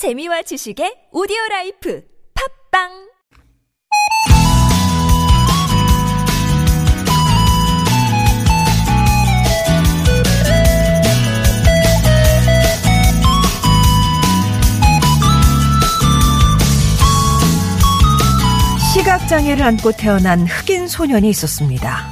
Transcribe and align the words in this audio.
재미와 0.00 0.40
지식의 0.40 1.12
audio 1.12 1.36
life 1.50 2.02
팟빵 2.72 2.88
시각장애를 18.94 19.62
안고 19.62 19.92
태어난 19.92 20.46
흑인 20.46 20.88
소년이 20.88 21.28
있었습니다. 21.28 22.06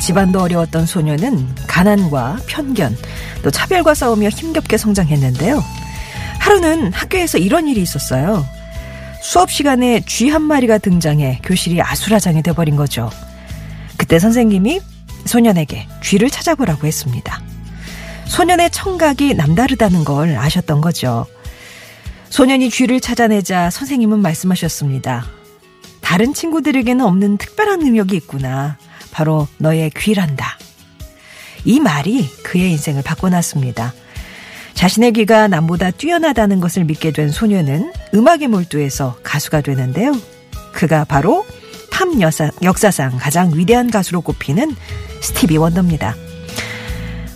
집안도 0.00 0.40
어려웠던 0.40 0.86
소년은 0.86 1.52
가난과 1.66 2.36
편견, 2.46 2.96
또 3.42 3.50
차별과 3.50 3.94
싸우며 3.94 4.28
힘겹게 4.28 4.76
성장했는데요. 4.76 5.81
하루는 6.42 6.92
학교에서 6.92 7.38
이런 7.38 7.68
일이 7.68 7.80
있었어요. 7.82 8.44
수업 9.22 9.52
시간에 9.52 10.00
쥐 10.00 10.28
한 10.28 10.42
마리가 10.42 10.78
등장해 10.78 11.38
교실이 11.44 11.80
아수라장이 11.80 12.42
돼버린 12.42 12.74
거죠. 12.74 13.10
그때 13.96 14.18
선생님이 14.18 14.80
소년에게 15.24 15.86
쥐를 16.02 16.30
찾아보라고 16.30 16.88
했습니다. 16.88 17.40
소년의 18.26 18.70
청각이 18.70 19.34
남다르다는 19.34 20.02
걸 20.02 20.36
아셨던 20.36 20.80
거죠. 20.80 21.26
소년이 22.28 22.70
쥐를 22.70 23.00
찾아내자 23.00 23.70
선생님은 23.70 24.18
말씀하셨습니다. 24.18 25.24
다른 26.00 26.34
친구들에게는 26.34 27.04
없는 27.04 27.36
특별한 27.36 27.78
능력이 27.78 28.16
있구나. 28.16 28.78
바로 29.12 29.46
너의 29.58 29.90
귀란다. 29.90 30.58
이 31.64 31.78
말이 31.78 32.28
그의 32.42 32.72
인생을 32.72 33.02
바꿔놨습니다. 33.02 33.94
자신의 34.82 35.12
귀가 35.12 35.46
남보다 35.46 35.92
뛰어나다는 35.92 36.58
것을 36.60 36.84
믿게 36.84 37.12
된 37.12 37.30
소녀는 37.30 37.92
음악에 38.14 38.48
몰두해서 38.48 39.16
가수가 39.22 39.60
되는데요. 39.60 40.12
그가 40.72 41.04
바로 41.04 41.46
팝 41.90 42.20
여사, 42.20 42.50
역사상 42.62 43.16
가장 43.18 43.52
위대한 43.54 43.90
가수로 43.90 44.22
꼽히는 44.22 44.74
스티비 45.20 45.56
원더입니다. 45.56 46.16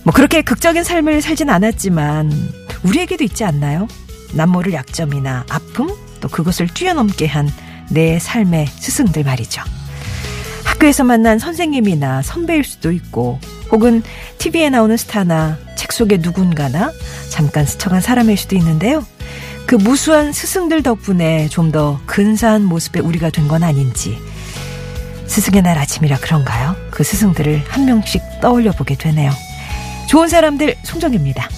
뭐 0.03 0.13
그렇게 0.13 0.43
극적인 0.43 0.83
삶을 0.83 1.23
살진 1.23 1.49
않았지만 1.49 2.33
우리에게도 2.83 3.23
있지 3.25 3.45
않나요? 3.45 3.87
남모를 4.35 4.73
약점이나 4.73 5.47
아픔 5.49 5.89
또 6.21 6.29
그것을 6.29 6.67
뛰어넘게 6.69 7.27
한 7.27 7.49
내 7.91 8.19
삶의 8.19 8.67
스승들 8.67 9.25
말이죠. 9.25 9.63
학교에서 10.65 11.05
만난 11.05 11.39
선생님이나 11.39 12.23
선배일 12.23 12.65
수도 12.65 12.91
있고 12.93 13.39
혹은 13.71 14.03
TV에 14.39 14.71
나오는 14.71 14.97
스타나 14.97 15.59
책 15.87 15.93
속의 15.93 16.19
누군가나 16.19 16.91
잠깐 17.31 17.65
스쳐간 17.65 18.01
사람일 18.01 18.37
수도 18.37 18.57
있는데요. 18.57 19.07
그 19.67 19.77
무수한 19.77 20.33
스승들 20.33 20.83
덕분에 20.83 21.49
좀 21.49 21.71
더 21.71 22.01
근사한 22.07 22.65
모습의 22.65 23.03
우리가 23.03 23.31
된 23.31 23.47
건 23.49 23.63
아닌지 23.63 24.19
스승의 25.27 25.63
날 25.63 25.79
아침이라 25.79 26.19
그런가요? 26.19 26.75
그 26.91 27.05
스승들을 27.05 27.65
한 27.69 27.85
명씩 27.85 28.21
떠올려 28.41 28.73
보게 28.73 28.97
되네요. 28.97 29.31
좋은 30.09 30.29
사람들 30.29 30.75
송정입니다. 30.83 31.49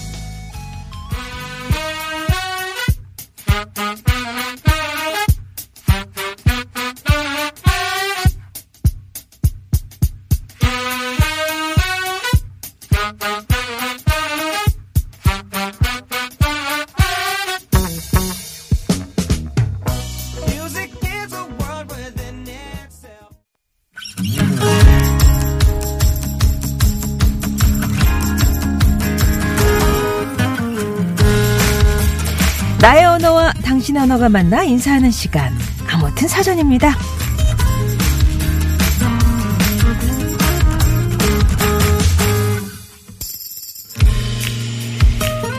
당신 33.89 33.97
언어가 33.97 34.29
만나 34.29 34.61
인사하는 34.61 35.09
시간. 35.09 35.51
아무튼 35.91 36.27
사전입니다. 36.27 36.95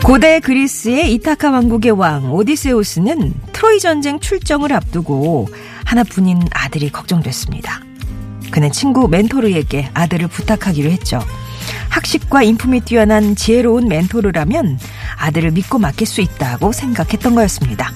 고대 0.04 0.38
그리스의 0.38 1.12
이타카 1.14 1.50
왕국의 1.50 1.90
왕 1.90 2.32
오디세우스는 2.32 3.34
트로이 3.52 3.80
전쟁 3.80 4.20
출정을 4.20 4.72
앞두고 4.74 5.48
하나뿐인 5.84 6.40
아들이 6.52 6.88
걱정됐습니다. 6.90 7.80
그는 8.52 8.70
친구 8.70 9.08
멘토르에게 9.08 9.90
아들을 9.92 10.28
부탁하기로 10.28 10.88
했죠. 10.88 11.20
학식과 11.88 12.44
인품이 12.44 12.82
뛰어난 12.82 13.34
지혜로운 13.34 13.88
멘토르라면 13.88 14.78
아들을 15.18 15.50
믿고 15.50 15.80
맡길 15.80 16.06
수 16.06 16.20
있다고 16.20 16.70
생각했던 16.70 17.34
거였습니다. 17.34 17.92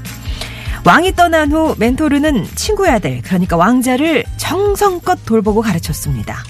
왕이 0.86 1.16
떠난 1.16 1.50
후 1.50 1.74
멘토르는 1.78 2.46
친구의 2.54 2.92
아들, 2.92 3.22
그러니까 3.22 3.56
왕자를 3.56 4.24
정성껏 4.36 5.24
돌보고 5.24 5.62
가르쳤습니다. 5.62 6.44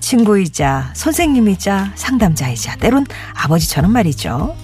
친구이자 0.00 0.90
선생님이자 0.94 1.92
상담자이자 1.94 2.76
때론 2.76 3.06
아버지처럼 3.34 3.92
말이죠. 3.92 4.56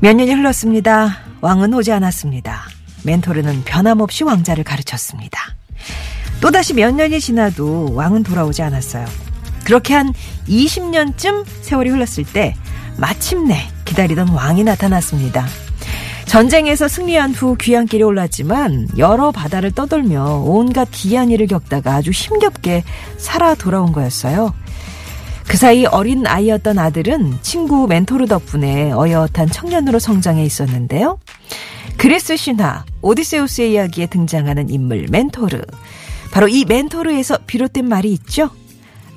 몇 0.00 0.14
년이 0.14 0.32
흘렀습니다. 0.34 1.18
왕은 1.40 1.72
오지 1.74 1.92
않았습니다. 1.92 2.64
멘토르는 3.04 3.62
변함없이 3.64 4.24
왕자를 4.24 4.64
가르쳤습니다. 4.64 5.38
또다시 6.40 6.74
몇 6.74 6.92
년이 6.92 7.20
지나도 7.20 7.94
왕은 7.94 8.24
돌아오지 8.24 8.60
않았어요. 8.62 9.06
그렇게 9.64 9.94
한 9.94 10.12
20년쯤 10.48 11.44
세월이 11.62 11.90
흘렀을 11.90 12.24
때 12.24 12.56
마침내 12.98 13.68
기다리던 13.84 14.30
왕이 14.30 14.64
나타났습니다. 14.64 15.46
전쟁에서 16.26 16.88
승리한 16.88 17.32
후 17.32 17.56
귀향길에 17.58 18.02
올랐지만 18.02 18.88
여러 18.98 19.30
바다를 19.30 19.70
떠돌며 19.70 20.42
온갖 20.44 20.88
기이한 20.90 21.30
일을 21.30 21.46
겪다가 21.46 21.94
아주 21.94 22.10
힘겹게 22.10 22.84
살아 23.16 23.54
돌아온 23.54 23.92
거였어요. 23.92 24.52
그 25.46 25.56
사이 25.56 25.86
어린 25.86 26.26
아이였던 26.26 26.78
아들은 26.78 27.38
친구 27.42 27.86
멘토르 27.86 28.26
덕분에 28.26 28.90
어엿한 28.90 29.50
청년으로 29.52 29.98
성장해 29.98 30.44
있었는데요. 30.44 31.18
그리스 31.96 32.36
신화 32.36 32.84
오디세우스의 33.00 33.72
이야기에 33.72 34.06
등장하는 34.06 34.68
인물 34.68 35.06
멘토르. 35.08 35.62
바로 36.32 36.48
이 36.48 36.64
멘토르에서 36.64 37.38
비롯된 37.46 37.88
말이 37.88 38.12
있죠. 38.12 38.50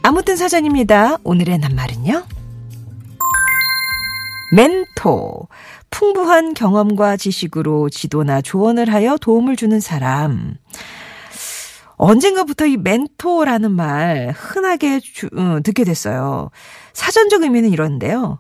아무튼 0.03 0.38
사전입니다. 0.38 1.18
오늘의 1.24 1.58
낱말은요. 1.58 2.24
멘토. 4.52 5.48
풍부한 5.90 6.54
경험과 6.54 7.18
지식으로 7.18 7.90
지도나 7.90 8.42
조언을 8.42 8.92
하여 8.92 9.18
도움을 9.18 9.56
주는 9.56 9.80
사람. 9.80 10.56
언젠가부터 11.98 12.66
이 12.66 12.78
멘토라는 12.78 13.72
말 13.72 14.34
흔하게 14.36 15.02
주, 15.02 15.28
어, 15.36 15.60
듣게 15.64 15.84
됐어요. 15.84 16.50
사전적 16.94 17.44
의미는 17.44 17.70
이런데요. 17.72 18.40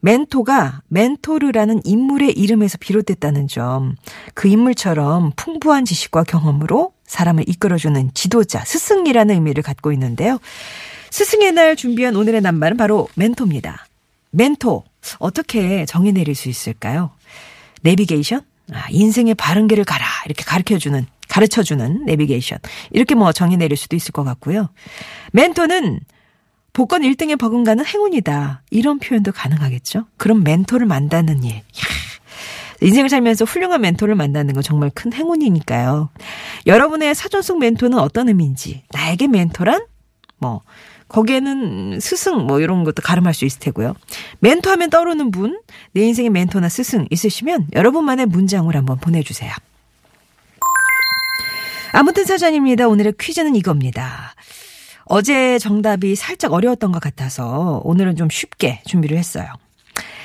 멘토가 0.00 0.82
멘토르라는 0.88 1.82
인물의 1.84 2.32
이름에서 2.32 2.76
비롯됐다는 2.78 3.48
점. 3.48 3.96
그 4.34 4.48
인물처럼 4.48 5.32
풍부한 5.36 5.84
지식과 5.84 6.24
경험으로 6.24 6.92
사람을 7.06 7.48
이끌어주는 7.48 8.10
지도자, 8.14 8.64
스승이라는 8.64 9.34
의미를 9.34 9.62
갖고 9.62 9.92
있는데요. 9.92 10.38
스승의 11.10 11.52
날 11.52 11.76
준비한 11.76 12.16
오늘의 12.16 12.40
낱말은 12.40 12.76
바로 12.76 13.08
멘토입니다. 13.14 13.86
멘토. 14.30 14.84
어떻게 15.18 15.84
정의 15.86 16.12
내릴 16.12 16.34
수 16.34 16.48
있을까요? 16.48 17.10
내비게이션? 17.82 18.42
아, 18.72 18.86
인생의 18.90 19.34
바른 19.34 19.68
길을 19.68 19.84
가라. 19.84 20.06
이렇게 20.26 20.44
가르쳐 20.44 20.78
주는, 20.78 21.06
가르쳐 21.28 21.62
주는 21.62 22.04
내비게이션. 22.04 22.58
이렇게 22.90 23.14
뭐 23.14 23.32
정의 23.32 23.56
내릴 23.56 23.76
수도 23.76 23.96
있을 23.96 24.12
것 24.12 24.24
같고요. 24.24 24.70
멘토는 25.32 26.00
복권 26.72 27.02
1등에 27.02 27.38
버금가는 27.38 27.84
행운이다. 27.84 28.62
이런 28.70 28.98
표현도 28.98 29.32
가능하겠죠? 29.32 30.06
그럼 30.16 30.42
멘토를 30.42 30.86
만나는 30.86 31.44
일. 31.44 31.52
이야, 31.52 31.62
인생을 32.80 33.10
살면서 33.10 33.44
훌륭한 33.44 33.80
멘토를 33.82 34.14
만나는 34.14 34.54
건 34.54 34.62
정말 34.62 34.90
큰 34.90 35.12
행운이니까요. 35.12 36.10
여러분의 36.66 37.14
사전 37.14 37.42
속 37.42 37.58
멘토는 37.58 37.98
어떤 37.98 38.28
의미인지, 38.28 38.82
나에게 38.92 39.28
멘토란? 39.28 39.86
뭐, 40.38 40.62
거기에는 41.12 42.00
스승 42.00 42.46
뭐 42.46 42.60
이런 42.60 42.84
것도 42.84 43.02
가름할 43.02 43.34
수 43.34 43.44
있을 43.44 43.60
테고요. 43.60 43.94
멘토 44.40 44.70
하면 44.70 44.90
떠오르는 44.90 45.30
분, 45.30 45.60
내 45.92 46.02
인생의 46.02 46.30
멘토나 46.30 46.68
스승 46.68 47.06
있으시면 47.10 47.68
여러분만의 47.74 48.26
문장을 48.26 48.74
한번 48.74 48.98
보내주세요. 48.98 49.52
아무튼 51.92 52.24
사전입니다. 52.24 52.88
오늘의 52.88 53.14
퀴즈는 53.20 53.54
이겁니다. 53.54 54.34
어제 55.04 55.58
정답이 55.58 56.16
살짝 56.16 56.54
어려웠던 56.54 56.90
것 56.90 57.00
같아서 57.00 57.82
오늘은 57.84 58.16
좀 58.16 58.30
쉽게 58.30 58.80
준비를 58.86 59.18
했어요. 59.18 59.46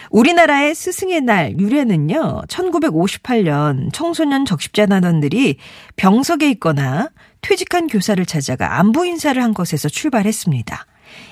우리나라의 0.09 0.73
스승의 0.73 1.21
날 1.21 1.59
유래는요, 1.59 2.43
1958년 2.47 3.89
청소년 3.91 4.45
적십자 4.45 4.85
단원들이 4.85 5.57
병석에 5.97 6.49
있거나 6.51 7.09
퇴직한 7.41 7.87
교사를 7.87 8.23
찾아가 8.25 8.79
안부 8.79 9.05
인사를 9.05 9.41
한 9.41 9.53
것에서 9.53 9.89
출발했습니다. 9.89 10.85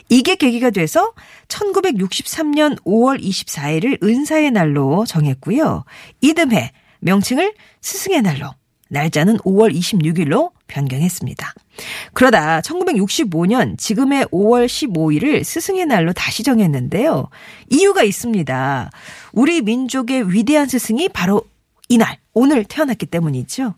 이게 0.10 0.36
계기가 0.36 0.70
돼서 0.70 1.14
1963년 1.48 2.82
5월 2.84 3.22
24일을 3.22 4.04
은사의 4.04 4.52
날로 4.52 5.06
정했고요. 5.06 5.84
이듬해 6.22 6.72
명칭을 7.00 7.54
스승의 7.82 8.22
날로, 8.22 8.52
날짜는 8.90 9.38
5월 9.40 9.76
26일로 9.76 10.52
변경했습니다. 10.68 11.54
그러다 12.14 12.62
1965년 12.62 13.78
지금의 13.78 14.26
5월 14.26 14.66
15일을 14.66 15.44
스승의 15.44 15.86
날로 15.86 16.14
다시 16.14 16.44
정했는데요. 16.44 17.30
이유가 17.70 18.04
있습니다. 18.04 18.90
우리 19.34 19.62
민족의 19.62 20.32
위대한 20.32 20.68
스승이 20.68 21.10
바로 21.10 21.44
이날, 21.90 22.18
오늘 22.34 22.64
태어났기 22.64 23.06
때문이죠. 23.08 23.76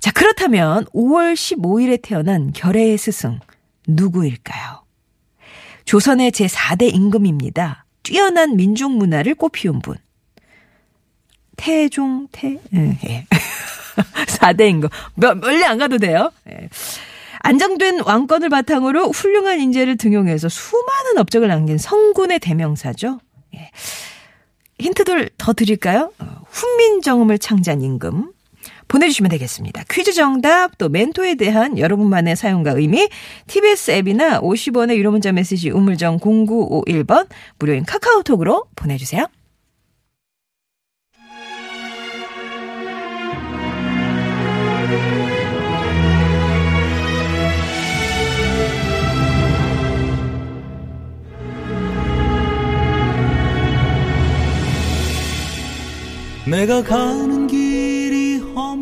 자, 0.00 0.10
그렇다면 0.12 0.86
5월 0.86 1.34
15일에 1.34 2.00
태어난 2.02 2.52
결의의 2.52 2.96
스승, 2.96 3.38
누구일까요? 3.86 4.84
조선의 5.84 6.32
제4대 6.32 6.94
임금입니다. 6.94 7.84
뛰어난 8.02 8.56
민족 8.56 8.92
문화를 8.92 9.34
꽃피운 9.34 9.80
분. 9.80 9.96
태종, 11.56 12.28
태, 12.32 12.58
예, 12.74 12.98
예. 13.06 13.26
4대 14.26 14.70
임금. 14.70 14.88
몇, 15.16 15.36
멀리 15.38 15.64
안 15.64 15.76
가도 15.76 15.98
돼요. 15.98 16.30
예. 16.48 16.68
안정된 17.40 18.00
왕권을 18.00 18.48
바탕으로 18.48 19.10
훌륭한 19.10 19.60
인재를 19.60 19.96
등용해서 19.96 20.48
수많은 20.48 21.18
업적을 21.18 21.48
남긴 21.48 21.76
성군의 21.78 22.38
대명사죠. 22.38 23.20
예. 23.56 23.70
힌트들 24.78 25.30
더 25.36 25.52
드릴까요? 25.52 26.12
어, 26.18 26.42
훈민정음을 26.48 27.38
창제한 27.38 27.82
임금. 27.82 28.32
보내주시면 28.90 29.30
되겠습니다. 29.30 29.84
퀴즈 29.88 30.12
정답 30.12 30.76
또 30.76 30.88
멘토에 30.88 31.36
대한 31.36 31.78
여러분만의 31.78 32.34
사용과 32.36 32.72
의미 32.72 33.08
TBS 33.46 33.92
앱이나 33.92 34.40
50원의 34.40 34.96
유료 34.96 35.12
문자 35.12 35.32
메시지 35.32 35.70
우물정 35.70 36.18
0951번 36.18 37.28
무료인 37.58 37.84
카카오톡으로 37.84 38.66
보내주세요. 38.74 39.26
내가 56.50 56.82
가는 56.82 57.46
길이 57.46 57.69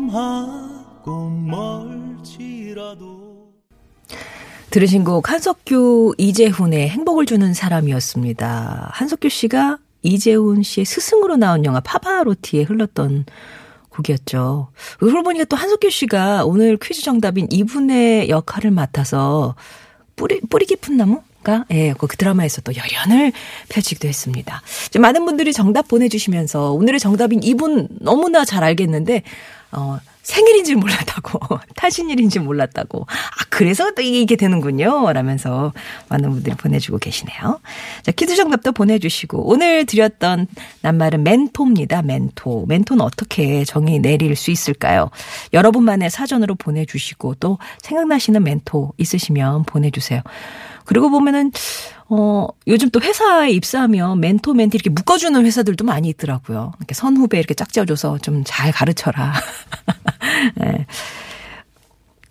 험하고 0.09 1.29
멀지라도 1.29 2.89
들으신 4.71 5.03
곡 5.03 5.29
한석규 5.29 6.15
이재훈의 6.17 6.89
행복을 6.89 7.25
주는 7.25 7.53
사람이었습니다. 7.53 8.89
한석규 8.91 9.29
씨가 9.29 9.77
이재훈 10.01 10.63
씨의 10.63 10.85
스승으로 10.85 11.37
나온 11.37 11.63
영화 11.65 11.79
파바로티에 11.79 12.63
흘렀던 12.63 13.25
곡이었죠. 13.89 14.69
그러고 14.99 15.23
보니까 15.23 15.45
또 15.45 15.55
한석규 15.55 15.89
씨가 15.89 16.45
오늘 16.45 16.77
퀴즈 16.77 17.01
정답인 17.03 17.47
이분의 17.51 18.29
역할을 18.29 18.71
맡아서 18.71 19.55
뿌리, 20.15 20.39
뿌리 20.41 20.65
깊은 20.65 20.97
나무 20.97 21.21
가, 21.41 21.63
예, 21.71 21.93
그 21.97 22.07
드라마에서 22.07 22.59
또 22.61 22.73
열연을 22.75 23.31
펼치기도 23.69 24.09
했습니다. 24.09 24.61
좀 24.91 25.01
많은 25.01 25.23
분들이 25.23 25.53
정답 25.53 25.87
보내주시면서 25.87 26.73
오늘의 26.73 26.99
정답인 26.99 27.41
이분 27.43 27.87
너무나 28.01 28.43
잘 28.43 28.65
알겠는데, 28.65 29.23
어, 29.71 29.99
생일인지 30.23 30.75
몰랐다고, 30.75 31.39
타신일인지 31.75 32.39
몰랐다고. 32.39 33.05
아, 33.09 33.45
그래서 33.49 33.91
또 33.95 34.01
이게 34.01 34.35
되는군요. 34.35 35.11
라면서 35.11 35.73
많은 36.09 36.29
분들이 36.29 36.55
보내주고 36.55 36.99
계시네요. 36.99 37.59
자, 38.03 38.11
퀴즈 38.11 38.35
정답도 38.35 38.71
보내주시고, 38.71 39.49
오늘 39.49 39.85
드렸던 39.85 40.47
낱말은 40.81 41.23
멘토입니다. 41.23 42.03
멘토. 42.03 42.65
멘토는 42.67 43.03
어떻게 43.03 43.63
정의 43.65 43.99
내릴 43.99 44.35
수 44.35 44.51
있을까요? 44.51 45.09
여러분만의 45.53 46.09
사전으로 46.11 46.55
보내주시고, 46.55 47.35
또 47.39 47.57
생각나시는 47.81 48.43
멘토 48.43 48.93
있으시면 48.97 49.63
보내주세요. 49.63 50.21
그리고 50.85 51.09
보면은, 51.09 51.51
어, 52.11 52.47
요즘 52.67 52.89
또 52.89 52.99
회사에 53.01 53.51
입사하면 53.51 54.19
멘토, 54.19 54.53
멘티 54.53 54.75
이렇게 54.75 54.89
묶어주는 54.89 55.45
회사들도 55.45 55.85
많이 55.85 56.09
있더라고요. 56.09 56.73
이렇게 56.79 56.93
선후배 56.95 57.37
이렇게 57.37 57.53
짝지어줘서 57.53 58.17
좀 58.19 58.43
잘 58.45 58.71
가르쳐라. 58.71 59.33
네. 60.55 60.85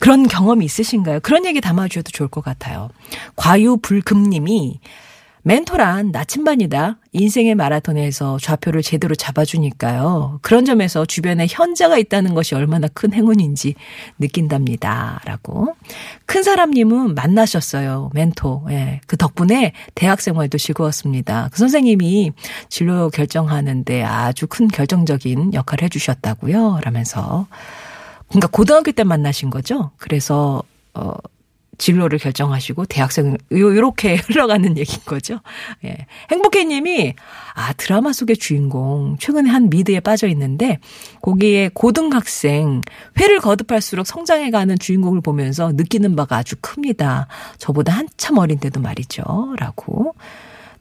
그런 0.00 0.26
경험이 0.28 0.64
있으신가요? 0.64 1.20
그런 1.20 1.44
얘기 1.46 1.60
담아주셔도 1.60 2.10
좋을 2.12 2.28
것 2.28 2.42
같아요. 2.42 2.88
과유불급님이 3.36 4.80
멘토란 5.48 6.10
나침반이다. 6.10 6.98
인생의 7.12 7.54
마라톤에서 7.54 8.36
좌표를 8.38 8.82
제대로 8.82 9.14
잡아주니까요. 9.14 10.40
그런 10.42 10.66
점에서 10.66 11.06
주변에 11.06 11.46
현자가 11.48 11.96
있다는 11.96 12.34
것이 12.34 12.54
얼마나 12.54 12.86
큰 12.88 13.14
행운인지 13.14 13.74
느낀답니다. 14.18 15.22
라고. 15.24 15.74
큰 16.26 16.42
사람님은 16.42 17.14
만나셨어요. 17.14 18.10
멘토. 18.12 18.66
예. 18.68 19.00
그 19.06 19.16
덕분에 19.16 19.72
대학 19.94 20.20
생활도 20.20 20.58
즐거웠습니다. 20.58 21.48
그 21.50 21.58
선생님이 21.58 22.32
진로 22.68 23.08
결정하는데 23.08 24.02
아주 24.02 24.46
큰 24.48 24.68
결정적인 24.68 25.54
역할을 25.54 25.84
해주셨다고요. 25.84 26.80
라면서. 26.82 27.46
그러니까 28.28 28.48
고등학교 28.48 28.92
때 28.92 29.02
만나신 29.02 29.48
거죠. 29.48 29.92
그래서, 29.96 30.62
어, 30.92 31.14
진로를 31.78 32.18
결정하시고 32.18 32.86
대학생 32.86 33.36
요 33.52 33.76
요렇게 33.76 34.16
흘러가는 34.26 34.76
얘기인 34.76 35.00
거죠. 35.06 35.40
예. 35.84 35.96
행복해 36.30 36.64
님이 36.64 37.14
아, 37.54 37.72
드라마 37.72 38.12
속의 38.12 38.36
주인공 38.36 39.16
최근에 39.18 39.48
한 39.48 39.70
미드에 39.70 40.00
빠져 40.00 40.26
있는데 40.28 40.78
거기에 41.22 41.70
고등학생 41.72 42.82
회를 43.18 43.38
거듭할수록 43.38 44.06
성장해 44.06 44.50
가는 44.50 44.78
주인공을 44.78 45.20
보면서 45.20 45.72
느끼는 45.72 46.16
바가 46.16 46.36
아주 46.36 46.56
큽니다. 46.60 47.28
저보다 47.58 47.92
한참 47.92 48.38
어린데도 48.38 48.80
말이죠. 48.80 49.22
라고 49.58 50.14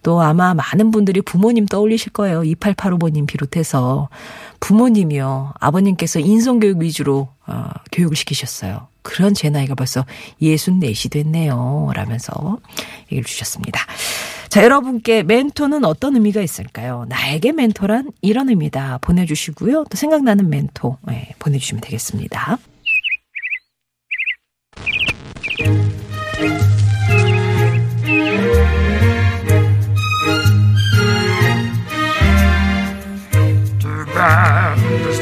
또 0.03 0.21
아마 0.21 0.53
많은 0.53 0.91
분들이 0.91 1.21
부모님 1.21 1.65
떠올리실 1.65 2.13
거예요. 2.13 2.41
2885번님 2.41 3.27
비롯해서 3.27 4.09
부모님이요. 4.59 5.53
아버님께서 5.59 6.19
인성교육 6.19 6.81
위주로 6.81 7.29
어, 7.47 7.69
교육을 7.91 8.15
시키셨어요. 8.15 8.87
그런 9.01 9.33
제 9.33 9.49
나이가 9.49 9.73
벌써 9.73 10.05
64시 10.41 11.11
됐네요. 11.11 11.91
라면서 11.93 12.57
얘기를 13.05 13.23
주셨습니다. 13.23 13.85
자, 14.49 14.63
여러분께 14.63 15.23
멘토는 15.23 15.85
어떤 15.85 16.15
의미가 16.15 16.41
있을까요? 16.41 17.05
나에게 17.09 17.51
멘토란 17.51 18.11
이런 18.21 18.49
의미다. 18.49 18.99
보내주시고요. 18.99 19.85
또 19.89 19.97
생각나는 19.97 20.49
멘토 20.49 20.97
네, 21.07 21.33
보내주시면 21.39 21.81
되겠습니다. 21.81 22.57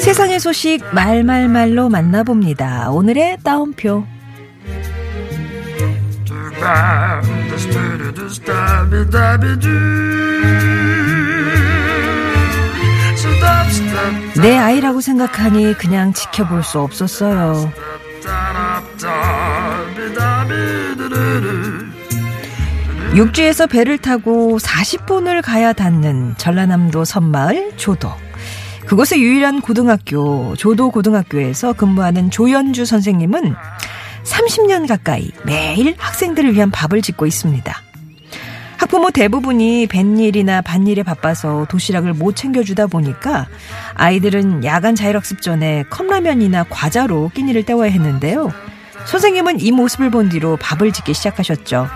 세상의 0.05 0.39
소식 0.39 0.85
말말말로 0.93 1.89
만나봅니다. 1.89 2.91
오늘의 2.91 3.39
따옴표. 3.43 4.05
내 14.39 14.55
아이라고 14.55 15.01
생각하니 15.01 15.73
그냥 15.79 16.13
지켜볼 16.13 16.61
수 16.61 16.79
없었어요. 16.81 17.73
육지에서 23.15 23.65
배를 23.65 23.97
타고 23.97 24.59
40분을 24.59 25.41
가야 25.43 25.73
닿는 25.73 26.35
전라남도 26.37 27.05
섬마을 27.05 27.71
조도. 27.77 28.24
그곳의 28.87 29.21
유일한 29.21 29.61
고등학교, 29.61 30.55
조도 30.55 30.91
고등학교에서 30.91 31.73
근무하는 31.73 32.29
조연주 32.29 32.85
선생님은 32.85 33.55
30년 34.23 34.87
가까이 34.87 35.31
매일 35.43 35.95
학생들을 35.97 36.53
위한 36.53 36.69
밥을 36.69 37.01
짓고 37.01 37.25
있습니다. 37.25 37.75
학부모 38.77 39.09
대부분이 39.09 39.87
뱃일이나 39.87 40.61
밭일에 40.61 41.01
바빠서 41.01 41.65
도시락을 41.69 42.13
못 42.13 42.35
챙겨주다 42.35 42.87
보니까 42.87 43.47
아이들은 43.95 44.63
야간 44.63 44.93
자율학습 44.93 45.41
전에 45.41 45.83
컵라면이나 45.89 46.65
과자로 46.69 47.31
끼니를 47.33 47.63
때워야 47.63 47.89
했는데요. 47.89 48.51
선생님은 49.07 49.61
이 49.61 49.71
모습을 49.71 50.11
본 50.11 50.29
뒤로 50.29 50.57
밥을 50.57 50.91
짓기 50.91 51.13
시작하셨죠. 51.13 51.87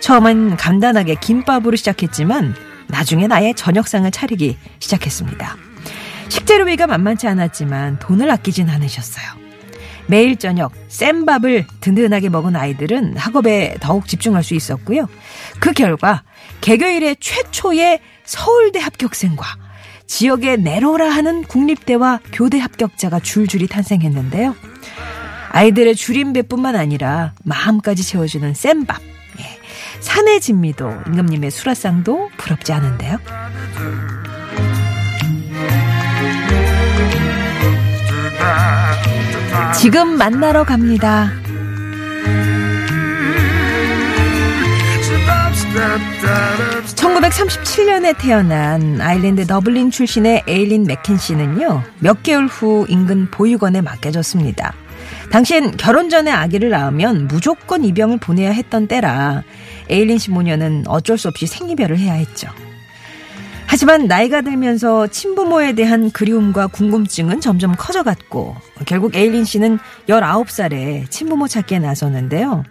처음엔 0.00 0.56
간단하게 0.56 1.16
김밥으로 1.16 1.76
시작했지만 1.76 2.54
나중에 2.88 3.26
나의 3.26 3.54
저녁상을 3.54 4.10
차리기 4.10 4.58
시작했습니다. 4.80 5.69
식재료비가 6.30 6.86
만만치 6.86 7.28
않았지만 7.28 7.98
돈을 7.98 8.30
아끼진 8.30 8.70
않으셨어요. 8.70 9.26
매일 10.06 10.36
저녁 10.36 10.72
센 10.88 11.24
밥을 11.24 11.66
든든하게 11.80 12.30
먹은 12.30 12.56
아이들은 12.56 13.16
학업에 13.16 13.76
더욱 13.80 14.08
집중할 14.08 14.42
수 14.42 14.54
있었고요. 14.54 15.08
그 15.60 15.72
결과 15.72 16.22
개교 16.60 16.86
이래 16.86 17.14
최초의 17.18 18.00
서울대 18.24 18.80
합격생과 18.80 19.44
지역의 20.06 20.58
내로라 20.58 21.08
하는 21.08 21.42
국립대와 21.42 22.20
교대 22.32 22.58
합격자가 22.58 23.20
줄줄이 23.20 23.68
탄생했는데요. 23.68 24.56
아이들의 25.50 25.94
줄임배뿐만 25.94 26.74
아니라 26.74 27.34
마음까지 27.44 28.04
채워주는 28.04 28.54
센밥. 28.54 29.00
예. 29.38 29.58
산의 30.00 30.40
진미도 30.40 30.90
임금님의 31.06 31.50
수라상도 31.50 32.30
부럽지 32.36 32.72
않은데요. 32.72 33.18
지금 39.78 40.16
만나러 40.18 40.64
갑니다. 40.64 41.30
1937년에 46.94 48.18
태어난 48.18 49.00
아일랜드 49.00 49.46
더블린 49.46 49.90
출신의 49.90 50.44
에일린 50.46 50.84
맥켄시는요, 50.84 51.82
몇 52.00 52.22
개월 52.22 52.46
후 52.46 52.86
인근 52.88 53.30
보육원에 53.30 53.80
맡겨졌습니다. 53.80 54.74
당시엔 55.30 55.76
결혼 55.76 56.10
전에 56.10 56.30
아기를 56.30 56.70
낳으면 56.70 57.28
무조건 57.28 57.84
입양을 57.84 58.18
보내야 58.18 58.50
했던 58.50 58.88
때라 58.88 59.42
에일린 59.88 60.18
씨 60.18 60.30
모녀는 60.30 60.84
어쩔 60.86 61.16
수 61.16 61.28
없이 61.28 61.46
생이별을 61.46 61.98
해야 61.98 62.14
했죠. 62.14 62.48
하지만 63.72 64.08
나이가 64.08 64.40
들면서 64.40 65.06
친부모에 65.06 65.74
대한 65.74 66.10
그리움과 66.10 66.66
궁금증은 66.66 67.40
점점 67.40 67.76
커져갔고 67.78 68.56
결국 68.84 69.14
에일린 69.14 69.44
씨는 69.44 69.78
19살에 70.08 71.08
친부모 71.08 71.46
찾기에 71.46 71.78
나섰는데요. 71.78 72.64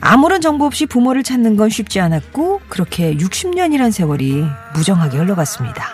아무런 0.00 0.40
정보 0.40 0.64
없이 0.64 0.86
부모를 0.86 1.22
찾는 1.22 1.56
건 1.56 1.68
쉽지 1.68 2.00
않았고 2.00 2.62
그렇게 2.70 3.14
60년이란 3.16 3.92
세월이 3.92 4.46
무정하게 4.74 5.18
흘러갔습니다. 5.18 5.84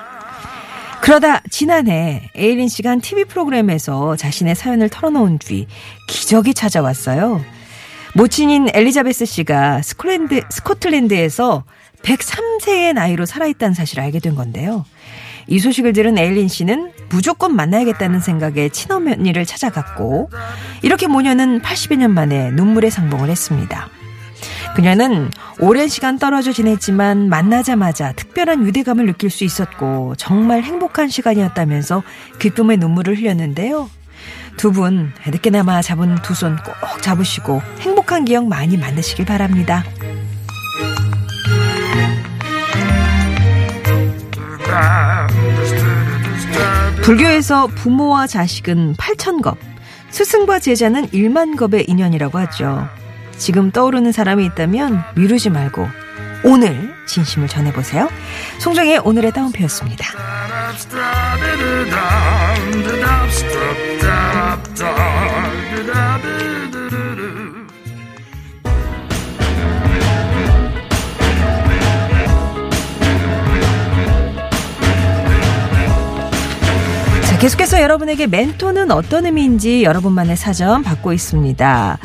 그러다 1.00 1.42
지난해 1.50 2.30
에일린 2.36 2.68
씨가 2.68 2.90
한 2.90 3.00
TV 3.00 3.24
프로그램에서 3.24 4.14
자신의 4.14 4.54
사연을 4.54 4.90
털어놓은 4.90 5.38
뒤 5.38 5.66
기적이 6.06 6.54
찾아왔어요. 6.54 7.44
모친인 8.14 8.68
엘리자베스 8.72 9.24
씨가 9.24 9.82
스코틀랜드, 9.82 10.40
스코틀랜드에서 10.48 11.64
103세의 12.04 12.92
나이로 12.92 13.26
살아있다는 13.26 13.74
사실을 13.74 14.04
알게 14.04 14.20
된 14.20 14.34
건데요. 14.34 14.84
이 15.46 15.58
소식을 15.58 15.92
들은 15.92 16.16
에일린 16.16 16.48
씨는 16.48 16.92
무조건 17.10 17.54
만나야겠다는 17.54 18.20
생각에 18.20 18.68
친어머니를 18.70 19.44
찾아갔고 19.44 20.30
이렇게 20.82 21.06
모녀는 21.06 21.60
80여 21.60 21.96
년 21.96 22.12
만에 22.14 22.50
눈물의 22.52 22.90
상봉을 22.90 23.28
했습니다. 23.28 23.88
그녀는 24.74 25.30
오랜 25.60 25.88
시간 25.88 26.18
떨어져 26.18 26.52
지냈지만 26.52 27.28
만나자마자 27.28 28.12
특별한 28.12 28.66
유대감을 28.66 29.06
느낄 29.06 29.30
수 29.30 29.44
있었고 29.44 30.14
정말 30.16 30.62
행복한 30.62 31.08
시간이었다면서 31.08 32.02
기쁨의 32.38 32.78
눈물을 32.78 33.16
흘렸는데요. 33.16 33.88
두 34.56 34.72
분 34.72 35.12
늦게나마 35.26 35.82
잡은 35.82 36.14
두 36.22 36.32
손 36.34 36.56
꼭 36.64 37.02
잡으시고 37.02 37.60
행복한 37.80 38.24
기억 38.24 38.46
많이 38.46 38.76
만드시길 38.76 39.24
바랍니다. 39.26 39.84
불교에서 47.02 47.66
부모와 47.66 48.26
자식은 48.26 48.94
8천 48.94 49.42
겁, 49.42 49.58
스승과 50.08 50.58
제자는 50.58 51.08
1만 51.08 51.56
겁의 51.58 51.84
인연이라고 51.88 52.38
하죠. 52.38 52.88
지금 53.36 53.70
떠오르는 53.70 54.12
사람이 54.12 54.44
있다면 54.46 55.02
미루지 55.14 55.50
말고 55.50 55.86
오늘 56.44 56.94
진심을 57.06 57.48
전해보세요. 57.48 58.08
송정의 58.58 58.98
오늘의 58.98 59.32
따옴표였습니다. 59.32 60.06
계속해서 77.44 77.82
여러분에게 77.82 78.26
멘토는 78.26 78.90
어떤 78.90 79.26
의미인지 79.26 79.82
여러분만의 79.82 80.34
사전 80.34 80.82
받고 80.82 81.12
있습니다. 81.12 81.98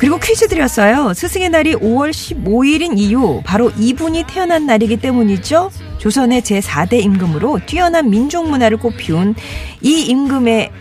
그리고 0.00 0.18
퀴즈 0.18 0.48
드렸어요. 0.48 1.14
스승의 1.14 1.50
날이 1.50 1.76
5월 1.76 2.10
15일인 2.10 2.98
이유 2.98 3.42
바로 3.44 3.70
이분이 3.78 4.24
태어난 4.26 4.66
날이기 4.66 4.96
때문이죠. 4.96 5.70
조선의 5.98 6.42
제4대 6.42 6.94
임금으로 6.94 7.60
뛰어난 7.64 8.10
민족 8.10 8.50
문화를 8.50 8.76
꽃피운 8.78 9.36
이 9.82 10.02
임금의 10.06 10.72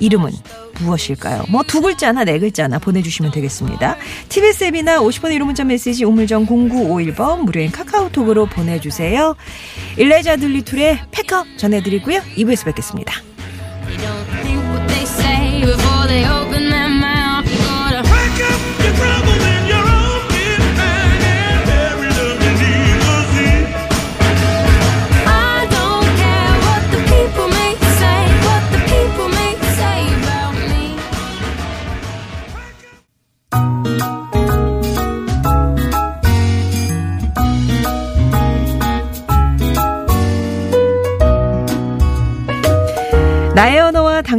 이름은 0.00 0.30
무엇일까요? 0.80 1.44
뭐 1.50 1.62
두 1.64 1.82
글자나 1.82 2.24
네 2.24 2.38
글자나 2.38 2.78
보내주시면 2.78 3.32
되겠습니다. 3.32 3.98
TBS 4.30 4.64
앱이나 4.64 5.00
50번의 5.00 5.38
1호 5.38 5.44
문자 5.44 5.62
메시지 5.62 6.04
우물정 6.04 6.46
0951번 6.46 7.40
무료인 7.40 7.70
카카오톡으로 7.70 8.46
보내주세요. 8.46 9.36
일레자 9.98 10.36
들리툴의 10.36 11.00
패커 11.10 11.44
전해드리고요. 11.58 12.20
2부에서 12.38 12.64
뵙겠습니다. 12.64 13.31
they 16.12 16.24
all 16.24 16.41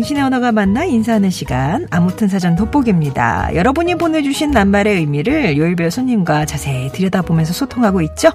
당신의 0.03 0.21
언어가 0.21 0.51
만나 0.51 0.83
인사하는 0.83 1.29
시간 1.29 1.87
아무튼 1.89 2.27
사전 2.27 2.57
돋보기입니다. 2.57 3.55
여러분이 3.55 3.95
보내주신 3.95 4.51
낱말의 4.51 4.97
의미를 4.97 5.57
요일별 5.57 5.91
손님과 5.91 6.45
자세히 6.45 6.91
들여다보면서 6.91 7.53
소통하고 7.53 8.01
있죠. 8.01 8.29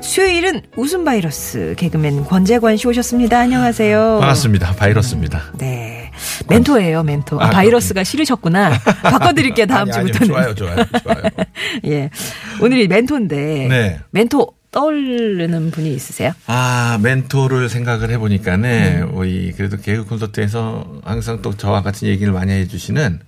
수요일은 0.00 0.62
웃음 0.76 1.04
바이러스 1.04 1.76
개그맨 1.78 2.24
권재관 2.24 2.76
씨 2.76 2.88
오셨습니다. 2.88 3.38
안녕하세요. 3.38 4.18
반갑습니다. 4.18 4.72
바이러스입니다. 4.72 5.40
네. 5.56 6.10
멘토예요, 6.48 7.04
멘토. 7.04 7.40
아, 7.40 7.46
아, 7.46 7.50
바이러스가 7.50 8.02
싫으셨구나. 8.02 8.72
바꿔드릴게요, 9.04 9.66
다음 9.66 9.92
아니, 9.92 9.92
주부터는. 9.92 10.26
좋아요, 10.26 10.54
좋아요, 10.56 10.76
좋아요. 11.00 11.22
예. 11.86 12.10
오늘이 12.60 12.88
멘토인데. 12.88 13.68
네. 13.68 14.00
멘토 14.10 14.48
떠오르는 14.74 15.70
분이 15.70 15.94
있으세요? 15.94 16.32
아, 16.48 16.98
멘토를 17.00 17.68
생각을 17.68 18.10
해보니까는, 18.10 19.12
어, 19.14 19.24
이, 19.24 19.52
그래도 19.52 19.76
개그 19.76 20.04
콘서트에서 20.04 21.00
항상 21.04 21.40
또 21.42 21.56
저와 21.56 21.82
같은 21.82 22.08
얘기를 22.08 22.32
많이 22.32 22.52
해주시는, 22.52 23.20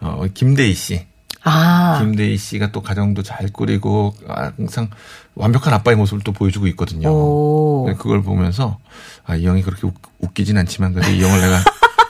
어, 0.00 0.26
김대희 0.34 0.74
씨. 0.74 1.06
아. 1.44 2.00
김대희 2.00 2.36
씨가 2.36 2.72
또 2.72 2.82
가정도 2.82 3.22
잘 3.22 3.48
꾸리고, 3.48 4.12
아, 4.26 4.50
항상 4.56 4.90
완벽한 5.36 5.72
아빠의 5.72 5.96
모습을 5.96 6.22
또 6.24 6.32
보여주고 6.32 6.66
있거든요. 6.68 7.10
오. 7.10 7.84
네, 7.86 7.94
그걸 7.94 8.22
보면서, 8.24 8.78
아, 9.24 9.36
이 9.36 9.46
형이 9.46 9.62
그렇게 9.62 9.86
웃, 9.86 9.94
웃기진 10.18 10.58
않지만, 10.58 10.94
그래도 10.94 11.12
이 11.12 11.22
형을 11.22 11.40
내가 11.40 11.58